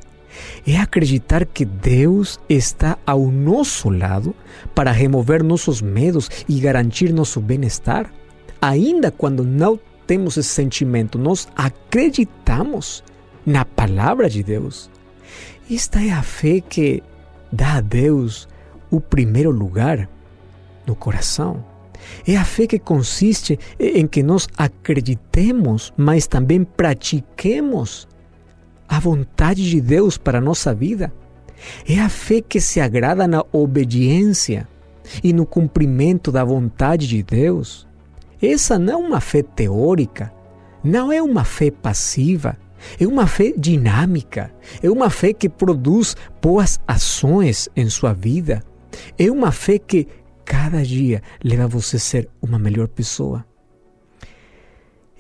É 0.65 0.77
acreditar 0.77 1.45
que 1.45 1.63
Deus 1.63 2.39
está 2.49 2.97
ao 3.05 3.27
nosso 3.27 3.89
lado 3.89 4.35
para 4.73 4.91
remover 4.91 5.43
nossos 5.43 5.81
medos 5.81 6.29
e 6.49 6.59
garantir 6.59 7.13
nosso 7.13 7.39
bem-estar. 7.39 8.11
Ainda 8.59 9.11
quando 9.11 9.43
não 9.43 9.79
temos 10.07 10.37
esse 10.37 10.49
sentimento, 10.49 11.19
nós 11.19 11.47
acreditamos 11.55 13.03
na 13.45 13.63
palavra 13.63 14.29
de 14.29 14.41
Deus. 14.41 14.89
Esta 15.73 16.03
é 16.05 16.11
a 16.11 16.21
fé 16.21 16.61
que 16.61 17.01
dá 17.51 17.77
a 17.77 17.81
Deus 17.81 18.47
o 18.91 19.01
primeiro 19.01 19.49
lugar 19.49 20.07
no 20.85 20.95
coração. 20.95 21.65
É 22.27 22.37
a 22.37 22.45
fé 22.45 22.67
que 22.67 22.77
consiste 22.77 23.57
em 23.79 24.05
que 24.05 24.21
nós 24.21 24.47
acreditemos, 24.55 25.91
mas 25.97 26.27
também 26.27 26.63
pratiquemos 26.63 28.07
a 28.87 28.99
vontade 28.99 29.67
de 29.67 29.81
Deus 29.81 30.15
para 30.15 30.37
a 30.37 30.41
nossa 30.41 30.75
vida. 30.75 31.11
É 31.89 31.99
a 31.99 32.09
fé 32.09 32.39
que 32.39 32.61
se 32.61 32.79
agrada 32.79 33.27
na 33.27 33.43
obediência 33.51 34.67
e 35.23 35.33
no 35.33 35.43
cumprimento 35.43 36.31
da 36.31 36.43
vontade 36.43 37.07
de 37.07 37.23
Deus. 37.23 37.87
Essa 38.39 38.77
não 38.77 38.93
é 38.93 39.07
uma 39.07 39.21
fé 39.21 39.41
teórica, 39.41 40.31
não 40.83 41.11
é 41.11 41.19
uma 41.19 41.43
fé 41.43 41.71
passiva, 41.71 42.57
é 42.99 43.07
uma 43.07 43.27
fé 43.27 43.53
dinâmica, 43.57 44.53
é 44.81 44.89
uma 44.89 45.09
fé 45.09 45.33
que 45.33 45.49
produz 45.49 46.15
boas 46.41 46.79
ações 46.87 47.69
em 47.75 47.89
sua 47.89 48.13
vida, 48.13 48.63
é 49.17 49.29
uma 49.31 49.51
fé 49.51 49.77
que 49.77 50.07
cada 50.45 50.83
dia 50.83 51.21
leva 51.43 51.67
você 51.67 51.97
a 51.97 51.99
ser 51.99 52.29
uma 52.41 52.59
melhor 52.59 52.87
pessoa. 52.87 53.45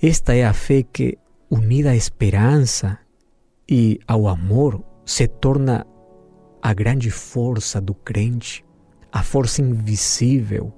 Esta 0.01 0.35
é 0.35 0.43
a 0.43 0.53
fé 0.53 0.83
que, 0.83 1.17
unida 1.49 1.91
à 1.91 1.95
esperança 1.95 2.99
e 3.69 3.99
ao 4.07 4.27
amor, 4.27 4.83
se 5.05 5.27
torna 5.27 5.85
a 6.61 6.73
grande 6.73 7.09
força 7.09 7.79
do 7.79 7.93
crente, 7.93 8.65
a 9.11 9.23
força 9.23 9.61
invisível 9.61 10.73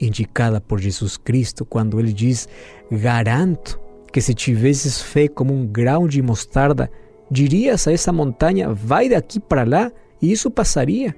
indicada 0.00 0.60
por 0.60 0.80
Jesus 0.80 1.16
Cristo 1.16 1.64
quando 1.64 1.98
ele 1.98 2.12
diz: 2.12 2.48
Garanto 2.90 3.80
que 4.12 4.20
se 4.20 4.34
tivesses 4.34 5.00
fé 5.00 5.26
como 5.26 5.54
um 5.54 5.66
grão 5.66 6.06
de 6.06 6.20
mostarda, 6.20 6.90
dirias 7.30 7.88
a 7.88 7.92
essa 7.92 8.12
montanha: 8.12 8.72
Vai 8.72 9.08
daqui 9.08 9.40
para 9.40 9.64
lá, 9.64 9.90
e 10.20 10.30
isso 10.30 10.50
passaria, 10.50 11.16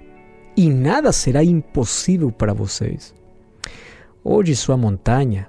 e 0.57 0.71
nada 0.71 1.11
será 1.13 1.43
impossível 1.43 2.31
para 2.31 2.55
vocês. 2.55 3.13
Hoje, 4.23 4.55
sua 4.55 4.77
montanha 4.77 5.49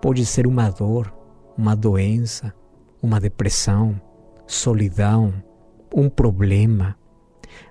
pode 0.00 0.24
ser 0.24 0.46
uma 0.46 0.70
dor, 0.70 1.12
uma 1.58 1.74
doença, 1.74 2.54
uma 3.02 3.20
depressão, 3.20 4.00
solidão, 4.46 5.34
um 5.94 6.08
problema. 6.08 6.96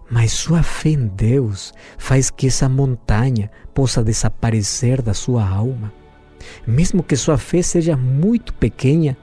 Mas 0.10 0.34
sua 0.34 0.62
fé 0.62 0.90
em 0.90 1.08
Deus 1.08 1.74
faz 1.98 2.30
que 2.30 2.48
essa 2.48 2.70
montanha 2.70 3.50
possa 3.74 4.04
desaparecer 4.04 5.02
da 5.02 5.14
sua 5.14 5.48
alma. 5.48 5.92
Mesmo 6.66 7.04
que 7.04 7.16
sua 7.16 7.38
fé 7.38 7.62
seja 7.62 7.96
muito 7.96 8.54
pequena, 8.54 9.18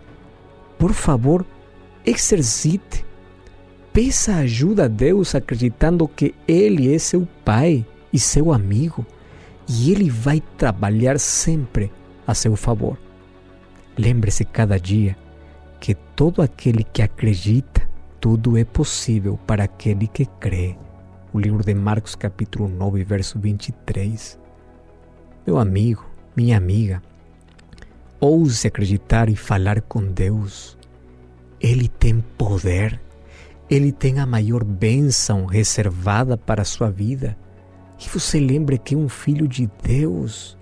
por 0.78 0.92
favor, 0.92 1.44
exercite. 2.04 3.04
Peça 3.92 4.36
ajuda 4.36 4.84
a 4.84 4.88
Deus 4.88 5.34
acreditando 5.34 6.06
que 6.06 6.34
Ele 6.46 6.94
é 6.94 6.98
seu 6.98 7.26
Pai 7.44 7.84
e 8.12 8.18
seu 8.18 8.52
amigo 8.52 9.04
e 9.68 9.90
Ele 9.90 10.08
vai 10.08 10.42
trabalhar 10.56 11.18
sempre 11.18 11.92
a 12.26 12.34
seu 12.34 12.56
favor. 12.56 12.96
Lembre-se 13.98 14.44
cada 14.44 14.78
dia 14.78 15.16
que 15.80 15.94
todo 15.94 16.42
aquele 16.42 16.84
que 16.84 17.02
acredita, 17.02 17.88
tudo 18.20 18.56
é 18.56 18.64
possível 18.64 19.38
para 19.46 19.64
aquele 19.64 20.06
que 20.06 20.26
crê. 20.26 20.76
O 21.32 21.38
livro 21.38 21.64
de 21.64 21.74
Marcos, 21.74 22.14
capítulo 22.14 22.68
9, 22.68 23.04
verso 23.04 23.38
23. 23.38 24.38
Meu 25.46 25.58
amigo, 25.58 26.04
minha 26.36 26.56
amiga, 26.56 27.02
ouse 28.20 28.66
acreditar 28.66 29.30
e 29.30 29.34
falar 29.34 29.80
com 29.80 30.04
Deus. 30.04 30.76
Ele 31.58 31.88
tem 31.88 32.22
poder, 32.36 33.00
ele 33.68 33.90
tem 33.90 34.18
a 34.18 34.26
maior 34.26 34.62
bênção 34.62 35.46
reservada 35.46 36.36
para 36.36 36.62
a 36.62 36.66
sua 36.66 36.90
vida. 36.90 37.36
E 37.98 38.08
você 38.08 38.38
lembre 38.38 38.78
que 38.78 38.94
é 38.94 38.98
um 38.98 39.08
filho 39.08 39.48
de 39.48 39.68
Deus. 39.82 40.56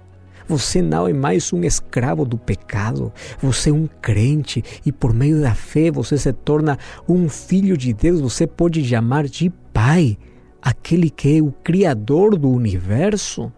Você 0.47 0.81
não 0.81 1.07
é 1.07 1.13
mais 1.13 1.53
um 1.53 1.63
escravo 1.63 2.25
do 2.25 2.39
pecado. 2.39 3.13
Você 3.43 3.71
é 3.71 3.73
um 3.73 3.89
crente 4.01 4.63
e 4.87 4.91
por 4.91 5.13
meio 5.13 5.41
da 5.41 5.55
fé 5.55 5.91
você 5.91 6.17
se 6.17 6.33
torna 6.33 6.79
um 7.09 7.29
filho 7.29 7.77
de 7.77 7.93
Deus. 7.93 8.21
Você 8.21 8.47
pode 8.47 8.85
chamar 8.85 9.29
de 9.29 9.51
Pai 9.73 10.17
aquele 10.63 11.11
que 11.11 11.39
é 11.39 11.43
o 11.43 11.53
Criador 11.53 12.37
do 12.37 12.51
universo. 12.51 13.53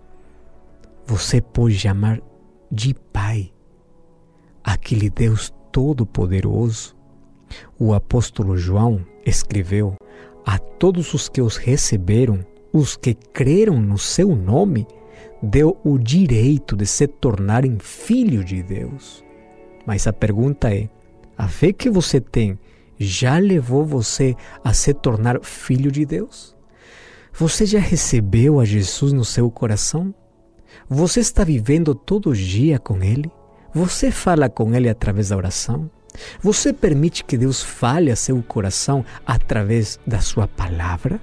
Você 1.06 1.40
pode 1.40 1.78
chamar 1.78 2.20
de 2.70 2.94
Pai 2.94 3.52
aquele 4.72 5.10
Deus 5.10 5.52
Todo-Poderoso. 5.72 6.96
O 7.78 7.92
apóstolo 7.92 8.56
João 8.56 9.04
escreveu: 9.26 9.94
A 10.44 10.58
todos 10.58 11.12
os 11.14 11.28
que 11.28 11.42
os 11.42 11.56
receberam, 11.56 12.44
os 12.72 12.96
que 12.96 13.14
creram 13.14 13.80
no 13.80 13.98
seu 13.98 14.34
nome, 14.34 14.86
deu 15.42 15.76
o 15.84 15.98
direito 15.98 16.76
de 16.76 16.86
se 16.86 17.06
tornarem 17.06 17.78
filhos 17.80 18.44
de 18.44 18.62
Deus. 18.62 19.24
Mas 19.86 20.06
a 20.06 20.12
pergunta 20.12 20.72
é: 20.72 20.88
a 21.36 21.48
fé 21.48 21.72
que 21.72 21.90
você 21.90 22.20
tem 22.20 22.58
já 22.98 23.38
levou 23.38 23.84
você 23.84 24.36
a 24.62 24.72
se 24.72 24.94
tornar 24.94 25.40
filho 25.42 25.90
de 25.90 26.04
Deus? 26.04 26.54
Você 27.32 27.64
já 27.64 27.78
recebeu 27.78 28.60
a 28.60 28.64
Jesus 28.64 29.12
no 29.12 29.24
seu 29.24 29.50
coração? 29.50 30.14
Você 30.88 31.20
está 31.20 31.42
vivendo 31.42 31.94
todo 31.94 32.34
dia 32.34 32.78
com 32.78 33.02
Ele? 33.02 33.30
Você 33.72 34.10
fala 34.10 34.48
com 34.48 34.74
Ele 34.74 34.88
através 34.88 35.28
da 35.28 35.36
oração? 35.36 35.88
Você 36.42 36.72
permite 36.72 37.24
que 37.24 37.38
Deus 37.38 37.62
fale 37.62 38.10
a 38.10 38.16
seu 38.16 38.42
coração 38.42 39.04
através 39.24 40.00
da 40.04 40.20
sua 40.20 40.48
palavra? 40.48 41.20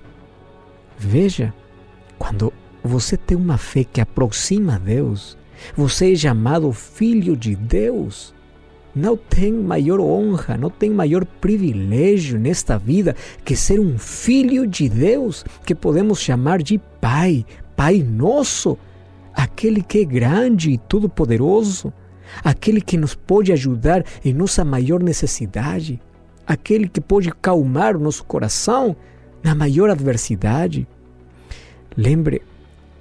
Veja, 0.97 1.53
quando 2.17 2.53
você 2.81 3.17
tem 3.17 3.37
uma 3.37 3.57
fé 3.57 3.83
que 3.83 3.99
aproxima 3.99 4.79
Deus, 4.79 5.37
você 5.75 6.13
é 6.13 6.15
chamado 6.15 6.71
filho 6.71 7.35
de 7.35 7.53
Deus. 7.53 8.33
Não 8.95 9.17
tem 9.17 9.51
maior 9.51 9.99
honra, 9.99 10.57
não 10.57 10.69
tem 10.69 10.89
maior 10.89 11.25
privilégio 11.25 12.39
nesta 12.39 12.77
vida 12.77 13.13
que 13.43 13.57
ser 13.57 13.79
um 13.79 13.97
filho 13.97 14.65
de 14.65 14.87
Deus, 14.87 15.43
que 15.65 15.75
podemos 15.75 16.21
chamar 16.21 16.63
de 16.63 16.79
Pai, 17.01 17.45
Pai 17.75 18.01
nosso, 18.01 18.77
aquele 19.33 19.83
que 19.83 19.99
é 19.99 20.05
grande 20.05 20.71
e 20.71 20.77
todo-poderoso, 20.77 21.93
aquele 22.43 22.81
que 22.81 22.97
nos 22.97 23.15
pode 23.15 23.51
ajudar 23.51 24.03
em 24.23 24.33
nossa 24.33 24.63
maior 24.63 25.01
necessidade, 25.01 26.01
aquele 26.45 26.87
que 26.87 27.01
pode 27.01 27.31
calmar 27.31 27.95
o 27.95 27.99
nosso 27.99 28.23
coração 28.23 28.95
na 29.43 29.53
maior 29.53 29.89
adversidade. 29.89 30.87
Lembre 31.95 32.41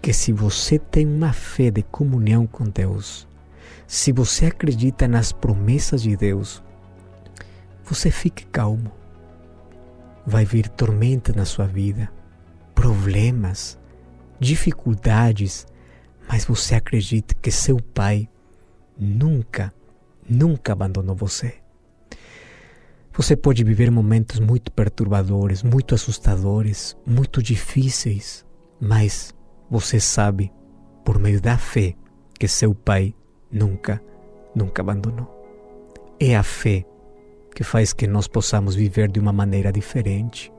que 0.01 0.12
se 0.12 0.33
você 0.33 0.79
tem 0.79 1.07
uma 1.07 1.33
fé 1.33 1.71
de 1.71 1.83
comunhão 1.83 2.47
com 2.47 2.65
Deus, 2.65 3.27
se 3.87 4.12
você 4.12 4.47
acredita 4.47 5.07
nas 5.07 5.33
promessas 5.33 6.03
de 6.03 6.17
Deus, 6.17 6.62
você 7.85 8.11
fique 8.11 8.45
calmo. 8.47 8.91
Vai 10.27 10.45
vir 10.45 10.69
tormenta 10.69 11.33
na 11.33 11.45
sua 11.45 11.67
vida, 11.67 12.11
problemas, 12.75 13.79
dificuldades, 14.41 15.67
mas 16.29 16.45
você 16.45 16.75
acredita 16.75 17.35
que 17.41 17.51
seu 17.51 17.77
Pai 17.77 18.29
nunca, 18.98 19.72
nunca 20.28 20.72
abandonou 20.72 21.14
você. 21.14 21.54
Você 23.16 23.35
pode 23.35 23.64
viver 23.64 23.90
momentos 23.90 24.38
muito 24.38 24.70
perturbadores, 24.70 25.62
muito 25.62 25.94
assustadores, 25.94 26.96
muito 27.06 27.42
difíceis, 27.42 28.44
mas 28.78 29.35
você 29.70 29.98
sabe, 29.98 30.52
por 31.04 31.18
meio 31.18 31.40
da 31.40 31.56
fé, 31.56 31.94
que 32.38 32.46
seu 32.46 32.74
Pai 32.74 33.14
nunca, 33.50 34.02
nunca 34.54 34.82
abandonou. 34.82 35.35
É 36.20 36.37
a 36.37 36.42
fé 36.42 36.85
que 37.54 37.64
faz 37.64 37.94
que 37.94 38.06
nós 38.06 38.28
possamos 38.28 38.74
viver 38.74 39.11
de 39.11 39.18
uma 39.18 39.32
maneira 39.32 39.72
diferente. 39.72 40.52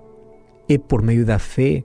É 0.67 0.79
por 0.79 1.03
meio 1.03 1.23
da 1.23 1.37
fé 1.37 1.83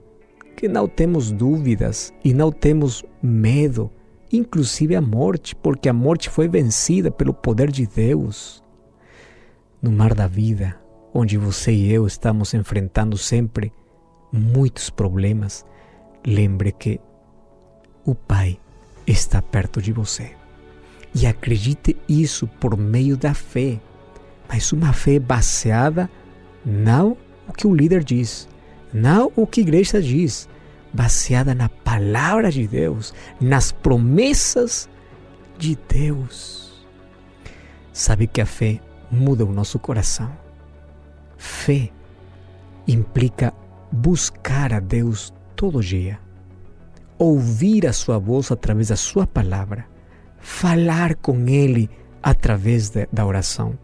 que 0.57 0.67
não 0.67 0.87
temos 0.87 1.31
dúvidas 1.31 2.11
e 2.23 2.33
não 2.33 2.51
temos 2.51 3.05
medo, 3.21 3.91
inclusive 4.33 4.95
a 4.95 5.01
morte, 5.01 5.55
porque 5.55 5.87
a 5.87 5.93
morte 5.93 6.29
foi 6.29 6.47
vencida 6.47 7.11
pelo 7.11 7.33
poder 7.33 7.71
de 7.71 7.85
Deus. 7.85 8.63
No 9.81 9.91
mar 9.91 10.13
da 10.13 10.27
vida, 10.27 10.75
onde 11.13 11.37
você 11.37 11.71
e 11.71 11.91
eu 11.91 12.07
estamos 12.07 12.53
enfrentando 12.53 13.17
sempre 13.17 13.71
muitos 14.31 14.89
problemas, 14.89 15.65
lembre 16.25 16.71
que 16.71 16.99
o 18.03 18.15
Pai 18.15 18.59
está 19.05 19.41
perto 19.41 19.81
de 19.81 19.93
você. 19.93 20.31
E 21.13 21.27
acredite 21.27 21.95
isso 22.09 22.47
por 22.47 22.75
meio 22.75 23.15
da 23.15 23.33
fé, 23.33 23.79
mas 24.49 24.73
uma 24.73 24.91
fé 24.91 25.19
baseada 25.19 26.09
não 26.65 27.15
o 27.47 27.53
que 27.53 27.67
o 27.67 27.75
líder 27.75 28.03
diz, 28.03 28.47
não 28.91 29.31
o 29.35 29.45
que 29.45 29.59
a 29.59 29.63
igreja 29.63 30.01
diz, 30.01 30.49
baseada 30.93 31.55
na 31.55 31.67
palavra 31.67 32.51
de 32.51 32.67
Deus, 32.67 33.13
nas 33.41 33.71
promessas 33.71 34.87
de 35.57 35.77
Deus. 35.89 36.85
Sabe 37.91 38.27
que 38.27 38.39
a 38.39 38.45
fé 38.45 38.79
muda 39.09 39.45
o 39.45 39.51
nosso 39.51 39.79
coração. 39.79 40.31
Fé 41.37 41.89
implica 42.87 43.53
buscar 43.91 44.73
a 44.73 44.79
Deus 44.79 45.33
todo 45.55 45.81
dia, 45.81 46.19
ouvir 47.17 47.87
a 47.87 47.93
sua 47.93 48.17
voz 48.17 48.51
através 48.51 48.87
da 48.89 48.95
sua 48.95 49.25
palavra, 49.27 49.85
falar 50.39 51.15
com 51.15 51.47
Ele 51.47 51.89
através 52.21 52.89
de, 52.89 53.07
da 53.11 53.25
oração. 53.25 53.77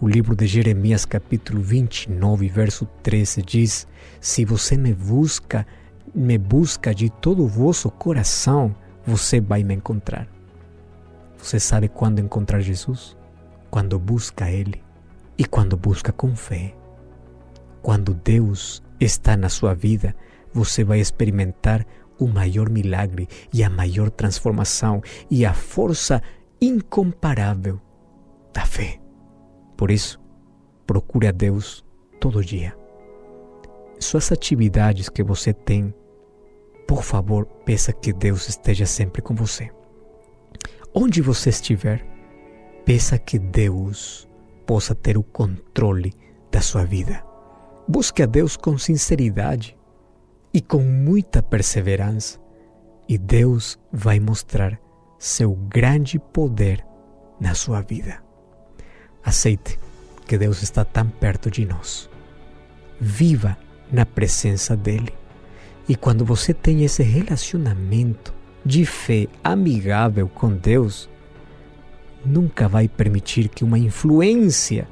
O 0.00 0.08
livro 0.08 0.34
de 0.34 0.46
Jeremias, 0.46 1.04
capítulo 1.04 1.60
29, 1.60 2.48
verso 2.48 2.86
13, 3.02 3.42
diz: 3.42 3.86
Se 4.20 4.44
você 4.44 4.76
me 4.76 4.94
busca, 4.94 5.66
me 6.14 6.38
busca 6.38 6.94
de 6.94 7.10
todo 7.10 7.44
o 7.44 7.48
vosso 7.48 7.90
coração, 7.90 8.74
você 9.06 9.40
vai 9.40 9.62
me 9.62 9.74
encontrar. 9.74 10.28
Você 11.38 11.58
sabe 11.58 11.88
quando 11.88 12.18
encontrar 12.18 12.60
Jesus? 12.60 13.16
Quando 13.70 13.98
busca 13.98 14.50
Ele 14.50 14.82
e 15.38 15.44
quando 15.44 15.76
busca 15.76 16.12
com 16.12 16.36
fé. 16.36 16.74
Quando 17.82 18.12
Deus 18.12 18.82
está 18.98 19.36
na 19.36 19.48
sua 19.48 19.74
vida, 19.74 20.14
você 20.52 20.84
vai 20.84 21.00
experimentar 21.00 21.86
o 22.18 22.26
maior 22.26 22.68
milagre 22.68 23.26
e 23.52 23.64
a 23.64 23.70
maior 23.70 24.10
transformação 24.10 25.02
e 25.30 25.46
a 25.46 25.54
força 25.54 26.22
incomparável 26.60 27.80
da 28.52 28.66
fé. 28.66 29.00
Por 29.76 29.90
isso, 29.90 30.20
procure 30.86 31.26
a 31.26 31.32
Deus 31.32 31.84
todo 32.20 32.44
dia. 32.44 32.76
suas 33.98 34.32
atividades 34.32 35.08
que 35.08 35.22
você 35.22 35.52
tem, 35.52 35.94
por 36.90 37.04
favor, 37.04 37.46
peça 37.64 37.92
que 37.92 38.12
Deus 38.12 38.48
esteja 38.48 38.84
sempre 38.84 39.22
com 39.22 39.32
você. 39.32 39.70
Onde 40.92 41.22
você 41.22 41.50
estiver, 41.50 42.04
peça 42.84 43.16
que 43.16 43.38
Deus 43.38 44.28
possa 44.66 44.92
ter 44.92 45.16
o 45.16 45.22
controle 45.22 46.12
da 46.50 46.60
sua 46.60 46.84
vida. 46.84 47.24
Busque 47.86 48.24
a 48.24 48.26
Deus 48.26 48.56
com 48.56 48.76
sinceridade 48.76 49.78
e 50.52 50.60
com 50.60 50.80
muita 50.80 51.40
perseverança, 51.40 52.40
e 53.08 53.16
Deus 53.16 53.78
vai 53.92 54.18
mostrar 54.18 54.76
seu 55.16 55.54
grande 55.54 56.18
poder 56.18 56.84
na 57.40 57.54
sua 57.54 57.82
vida. 57.82 58.20
Aceite 59.22 59.78
que 60.26 60.36
Deus 60.36 60.60
está 60.60 60.84
tão 60.84 61.08
perto 61.08 61.52
de 61.52 61.64
nós. 61.64 62.10
Viva 63.00 63.56
na 63.92 64.04
presença 64.04 64.76
dele. 64.76 65.19
E 65.90 65.96
quando 65.96 66.24
você 66.24 66.54
tem 66.54 66.84
esse 66.84 67.02
relacionamento 67.02 68.32
de 68.64 68.86
fé 68.86 69.26
amigável 69.42 70.28
com 70.28 70.54
Deus, 70.54 71.10
nunca 72.24 72.68
vai 72.68 72.86
permitir 72.86 73.48
que 73.48 73.64
uma 73.64 73.76
influência 73.76 74.86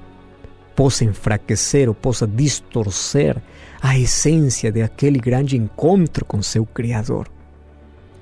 possa 0.74 1.04
enfraquecer 1.04 1.88
ou 1.88 1.94
possa 1.94 2.26
distorcer 2.26 3.40
a 3.80 3.96
essência 3.96 4.72
de 4.72 4.82
aquele 4.82 5.20
grande 5.20 5.56
encontro 5.56 6.24
com 6.24 6.42
seu 6.42 6.66
Criador. 6.66 7.28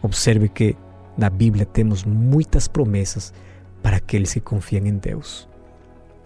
Observe 0.02 0.46
que 0.46 0.76
na 1.16 1.30
Bíblia 1.30 1.64
temos 1.64 2.04
muitas 2.04 2.68
promessas 2.68 3.32
para 3.82 3.96
aqueles 3.96 4.34
que 4.34 4.40
confiam 4.40 4.86
em 4.86 4.98
Deus. 4.98 5.48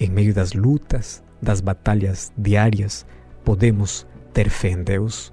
Em 0.00 0.10
meio 0.10 0.34
das 0.34 0.52
lutas, 0.52 1.22
das 1.40 1.60
batalhas 1.60 2.32
diárias, 2.36 3.06
podemos 3.44 4.04
ter 4.34 4.50
fé 4.50 4.70
em 4.70 4.82
Deus. 4.82 5.32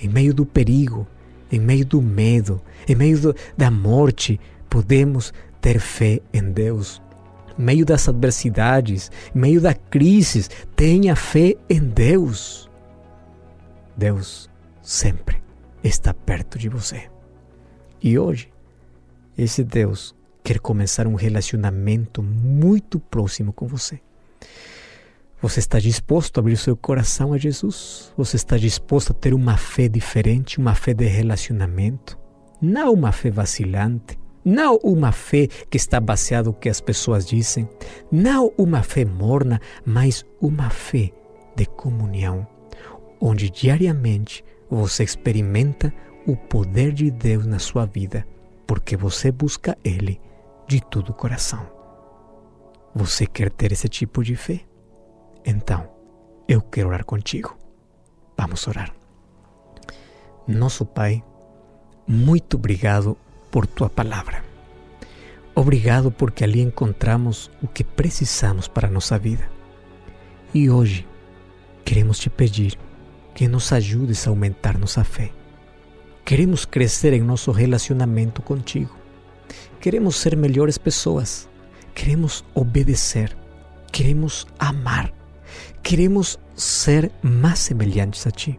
Em 0.00 0.08
meio 0.08 0.34
do 0.34 0.44
perigo, 0.44 1.06
em 1.50 1.60
meio 1.60 1.84
do 1.84 2.02
medo, 2.02 2.60
em 2.88 2.94
meio 2.94 3.18
do, 3.18 3.36
da 3.56 3.70
morte, 3.70 4.40
podemos 4.68 5.32
ter 5.60 5.78
fé 5.78 6.20
em 6.32 6.50
Deus. 6.50 7.02
Em 7.58 7.62
meio 7.62 7.84
das 7.84 8.08
adversidades, 8.08 9.10
em 9.34 9.38
meio 9.38 9.60
da 9.60 9.74
crise, 9.74 10.48
tenha 10.74 11.16
fé 11.16 11.54
em 11.68 11.80
Deus. 11.80 12.70
Deus 13.96 14.50
sempre 14.82 15.42
está 15.82 16.12
perto 16.12 16.58
de 16.58 16.68
você. 16.68 17.08
E 18.02 18.18
hoje, 18.18 18.50
esse 19.36 19.64
Deus 19.64 20.14
quer 20.44 20.60
começar 20.60 21.06
um 21.06 21.14
relacionamento 21.14 22.22
muito 22.22 23.00
próximo 23.00 23.52
com 23.52 23.66
você. 23.66 24.00
Você 25.42 25.60
está 25.60 25.78
disposto 25.78 26.38
a 26.38 26.40
abrir 26.40 26.56
seu 26.56 26.74
coração 26.74 27.34
a 27.34 27.38
Jesus? 27.38 28.10
Você 28.16 28.36
está 28.36 28.56
disposto 28.56 29.10
a 29.10 29.14
ter 29.14 29.34
uma 29.34 29.58
fé 29.58 29.86
diferente, 29.86 30.58
uma 30.58 30.74
fé 30.74 30.94
de 30.94 31.04
relacionamento? 31.04 32.18
Não 32.60 32.90
uma 32.94 33.12
fé 33.12 33.30
vacilante, 33.30 34.18
não 34.42 34.78
uma 34.82 35.12
fé 35.12 35.46
que 35.46 35.76
está 35.76 36.00
baseada 36.00 36.48
no 36.48 36.54
que 36.54 36.70
as 36.70 36.80
pessoas 36.80 37.26
dizem, 37.26 37.68
não 38.10 38.50
uma 38.56 38.82
fé 38.82 39.04
morna, 39.04 39.60
mas 39.84 40.24
uma 40.40 40.70
fé 40.70 41.12
de 41.54 41.66
comunhão, 41.66 42.46
onde 43.20 43.50
diariamente 43.50 44.42
você 44.70 45.04
experimenta 45.04 45.92
o 46.26 46.34
poder 46.34 46.92
de 46.92 47.10
Deus 47.10 47.44
na 47.44 47.58
sua 47.58 47.84
vida, 47.84 48.26
porque 48.66 48.96
você 48.96 49.30
busca 49.30 49.76
Ele 49.84 50.18
de 50.66 50.80
todo 50.80 51.10
o 51.10 51.14
coração. 51.14 51.66
Você 52.94 53.26
quer 53.26 53.50
ter 53.50 53.70
esse 53.70 53.86
tipo 53.86 54.24
de 54.24 54.34
fé? 54.34 54.60
Então, 55.48 55.88
eu 56.48 56.60
quero 56.60 56.88
orar 56.88 57.04
contigo. 57.04 57.56
Vamos 58.36 58.66
orar. 58.66 58.92
Nosso 60.44 60.84
Pai, 60.84 61.22
muito 62.04 62.56
obrigado 62.56 63.16
por 63.48 63.64
tua 63.64 63.88
palavra. 63.88 64.44
Obrigado 65.54 66.10
porque 66.10 66.42
ali 66.42 66.60
encontramos 66.60 67.48
o 67.62 67.68
que 67.68 67.84
precisamos 67.84 68.66
para 68.66 68.90
nossa 68.90 69.16
vida. 69.20 69.48
E 70.52 70.68
hoje 70.68 71.06
queremos 71.84 72.18
te 72.18 72.28
pedir 72.28 72.76
que 73.32 73.46
nos 73.46 73.72
ajudes 73.72 74.26
a 74.26 74.30
aumentar 74.30 74.76
nossa 74.76 75.04
fé. 75.04 75.30
Queremos 76.24 76.64
crescer 76.64 77.12
em 77.12 77.22
nosso 77.22 77.52
relacionamento 77.52 78.42
contigo. 78.42 78.96
Queremos 79.80 80.16
ser 80.16 80.36
melhores 80.36 80.76
pessoas. 80.76 81.48
Queremos 81.94 82.44
obedecer. 82.52 83.36
Queremos 83.92 84.44
amar 84.58 85.14
queremos 85.86 86.36
ser 86.56 87.12
mais 87.22 87.60
semelhantes 87.60 88.26
a 88.26 88.32
Ti. 88.32 88.58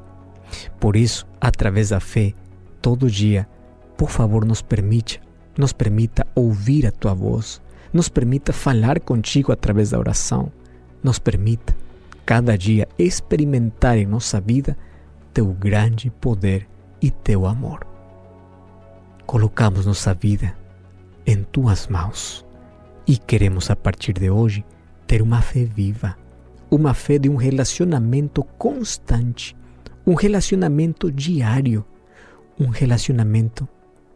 Por 0.80 0.96
isso, 0.96 1.28
através 1.42 1.90
da 1.90 2.00
fé, 2.00 2.34
todo 2.82 3.12
dia, 3.12 3.46
por 3.98 4.10
favor, 4.10 4.46
nos 4.46 4.62
permita, 4.62 5.20
nos 5.58 5.74
permita 5.74 6.26
ouvir 6.34 6.88
a 6.88 6.92
Tua 6.92 7.14
voz, 7.14 7.62
nos 7.92 8.08
permita 8.08 8.54
falar 8.54 9.02
contigo 9.02 9.52
através 9.52 9.90
da 9.90 10.00
oração, 10.00 10.50
nos 11.04 11.20
permita 11.20 11.76
cada 12.26 12.58
dia 12.58 12.88
experimentar 12.98 13.98
em 13.98 14.06
nossa 14.06 14.40
vida 14.40 14.78
Teu 15.34 15.48
grande 15.48 16.10
poder 16.10 16.66
e 17.02 17.12
Teu 17.12 17.46
amor. 17.46 17.86
Colocamos 19.26 19.86
nossa 19.86 20.14
vida 20.14 20.56
em 21.26 21.44
Tuas 21.44 21.88
mãos 21.88 22.46
e 23.06 23.18
queremos 23.18 23.70
a 23.70 23.76
partir 23.76 24.14
de 24.14 24.30
hoje 24.30 24.64
ter 25.06 25.22
uma 25.22 25.42
fé 25.42 25.66
viva 25.66 26.16
uma 26.70 26.94
fé 26.94 27.18
de 27.18 27.30
um 27.30 27.36
relacionamento 27.36 28.44
constante, 28.58 29.56
um 30.06 30.14
relacionamento 30.14 31.12
diário, 31.12 31.86
um 32.60 32.68
relacionamento 32.68 33.68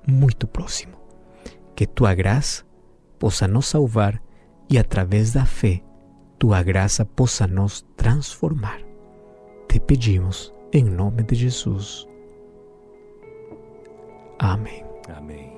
muito 0.07 0.47
próximo. 0.47 0.93
Que 1.75 1.85
tua 1.85 2.13
graça 2.13 2.63
possa 3.17 3.47
nos 3.47 3.67
salvar 3.67 4.21
e, 4.69 4.77
através 4.77 5.33
da 5.33 5.45
fé, 5.45 5.81
tua 6.37 6.63
graça 6.63 7.05
possa 7.05 7.45
nos 7.47 7.85
transformar. 7.95 8.79
Te 9.67 9.79
pedimos 9.79 10.53
em 10.73 10.83
nome 10.83 11.23
de 11.23 11.35
Jesus. 11.35 12.07
Amém. 14.39 14.83
Amém. 15.15 15.51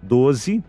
12 0.00 0.62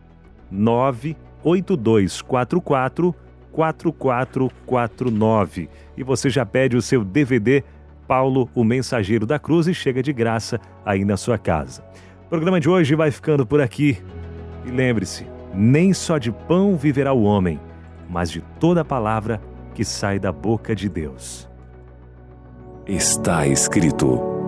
98244 0.49 3.15
4449 3.51 5.69
e 5.95 6.03
você 6.03 6.27
já 6.27 6.43
pede 6.43 6.75
o 6.75 6.81
seu 6.81 7.03
DVD 7.03 7.63
Paulo, 8.07 8.49
o 8.55 8.63
Mensageiro 8.63 9.27
da 9.27 9.37
Cruz 9.37 9.67
e 9.67 9.75
chega 9.75 10.01
de 10.01 10.11
graça 10.11 10.59
aí 10.83 11.05
na 11.05 11.17
sua 11.17 11.37
casa. 11.37 11.83
O 12.25 12.29
programa 12.29 12.59
de 12.59 12.67
hoje 12.67 12.95
vai 12.95 13.11
ficando 13.11 13.45
por 13.45 13.61
aqui. 13.61 14.01
E 14.65 14.71
lembre-se, 14.71 15.27
nem 15.53 15.93
só 15.93 16.17
de 16.17 16.31
pão 16.31 16.75
viverá 16.75 17.13
o 17.13 17.21
homem, 17.23 17.59
mas 18.09 18.31
de 18.31 18.41
toda 18.59 18.83
palavra 18.83 19.39
que 19.75 19.85
sai 19.85 20.17
da 20.17 20.31
boca 20.31 20.75
de 20.75 20.89
Deus. 20.89 21.47
Está 22.87 23.45
escrito 23.47 24.44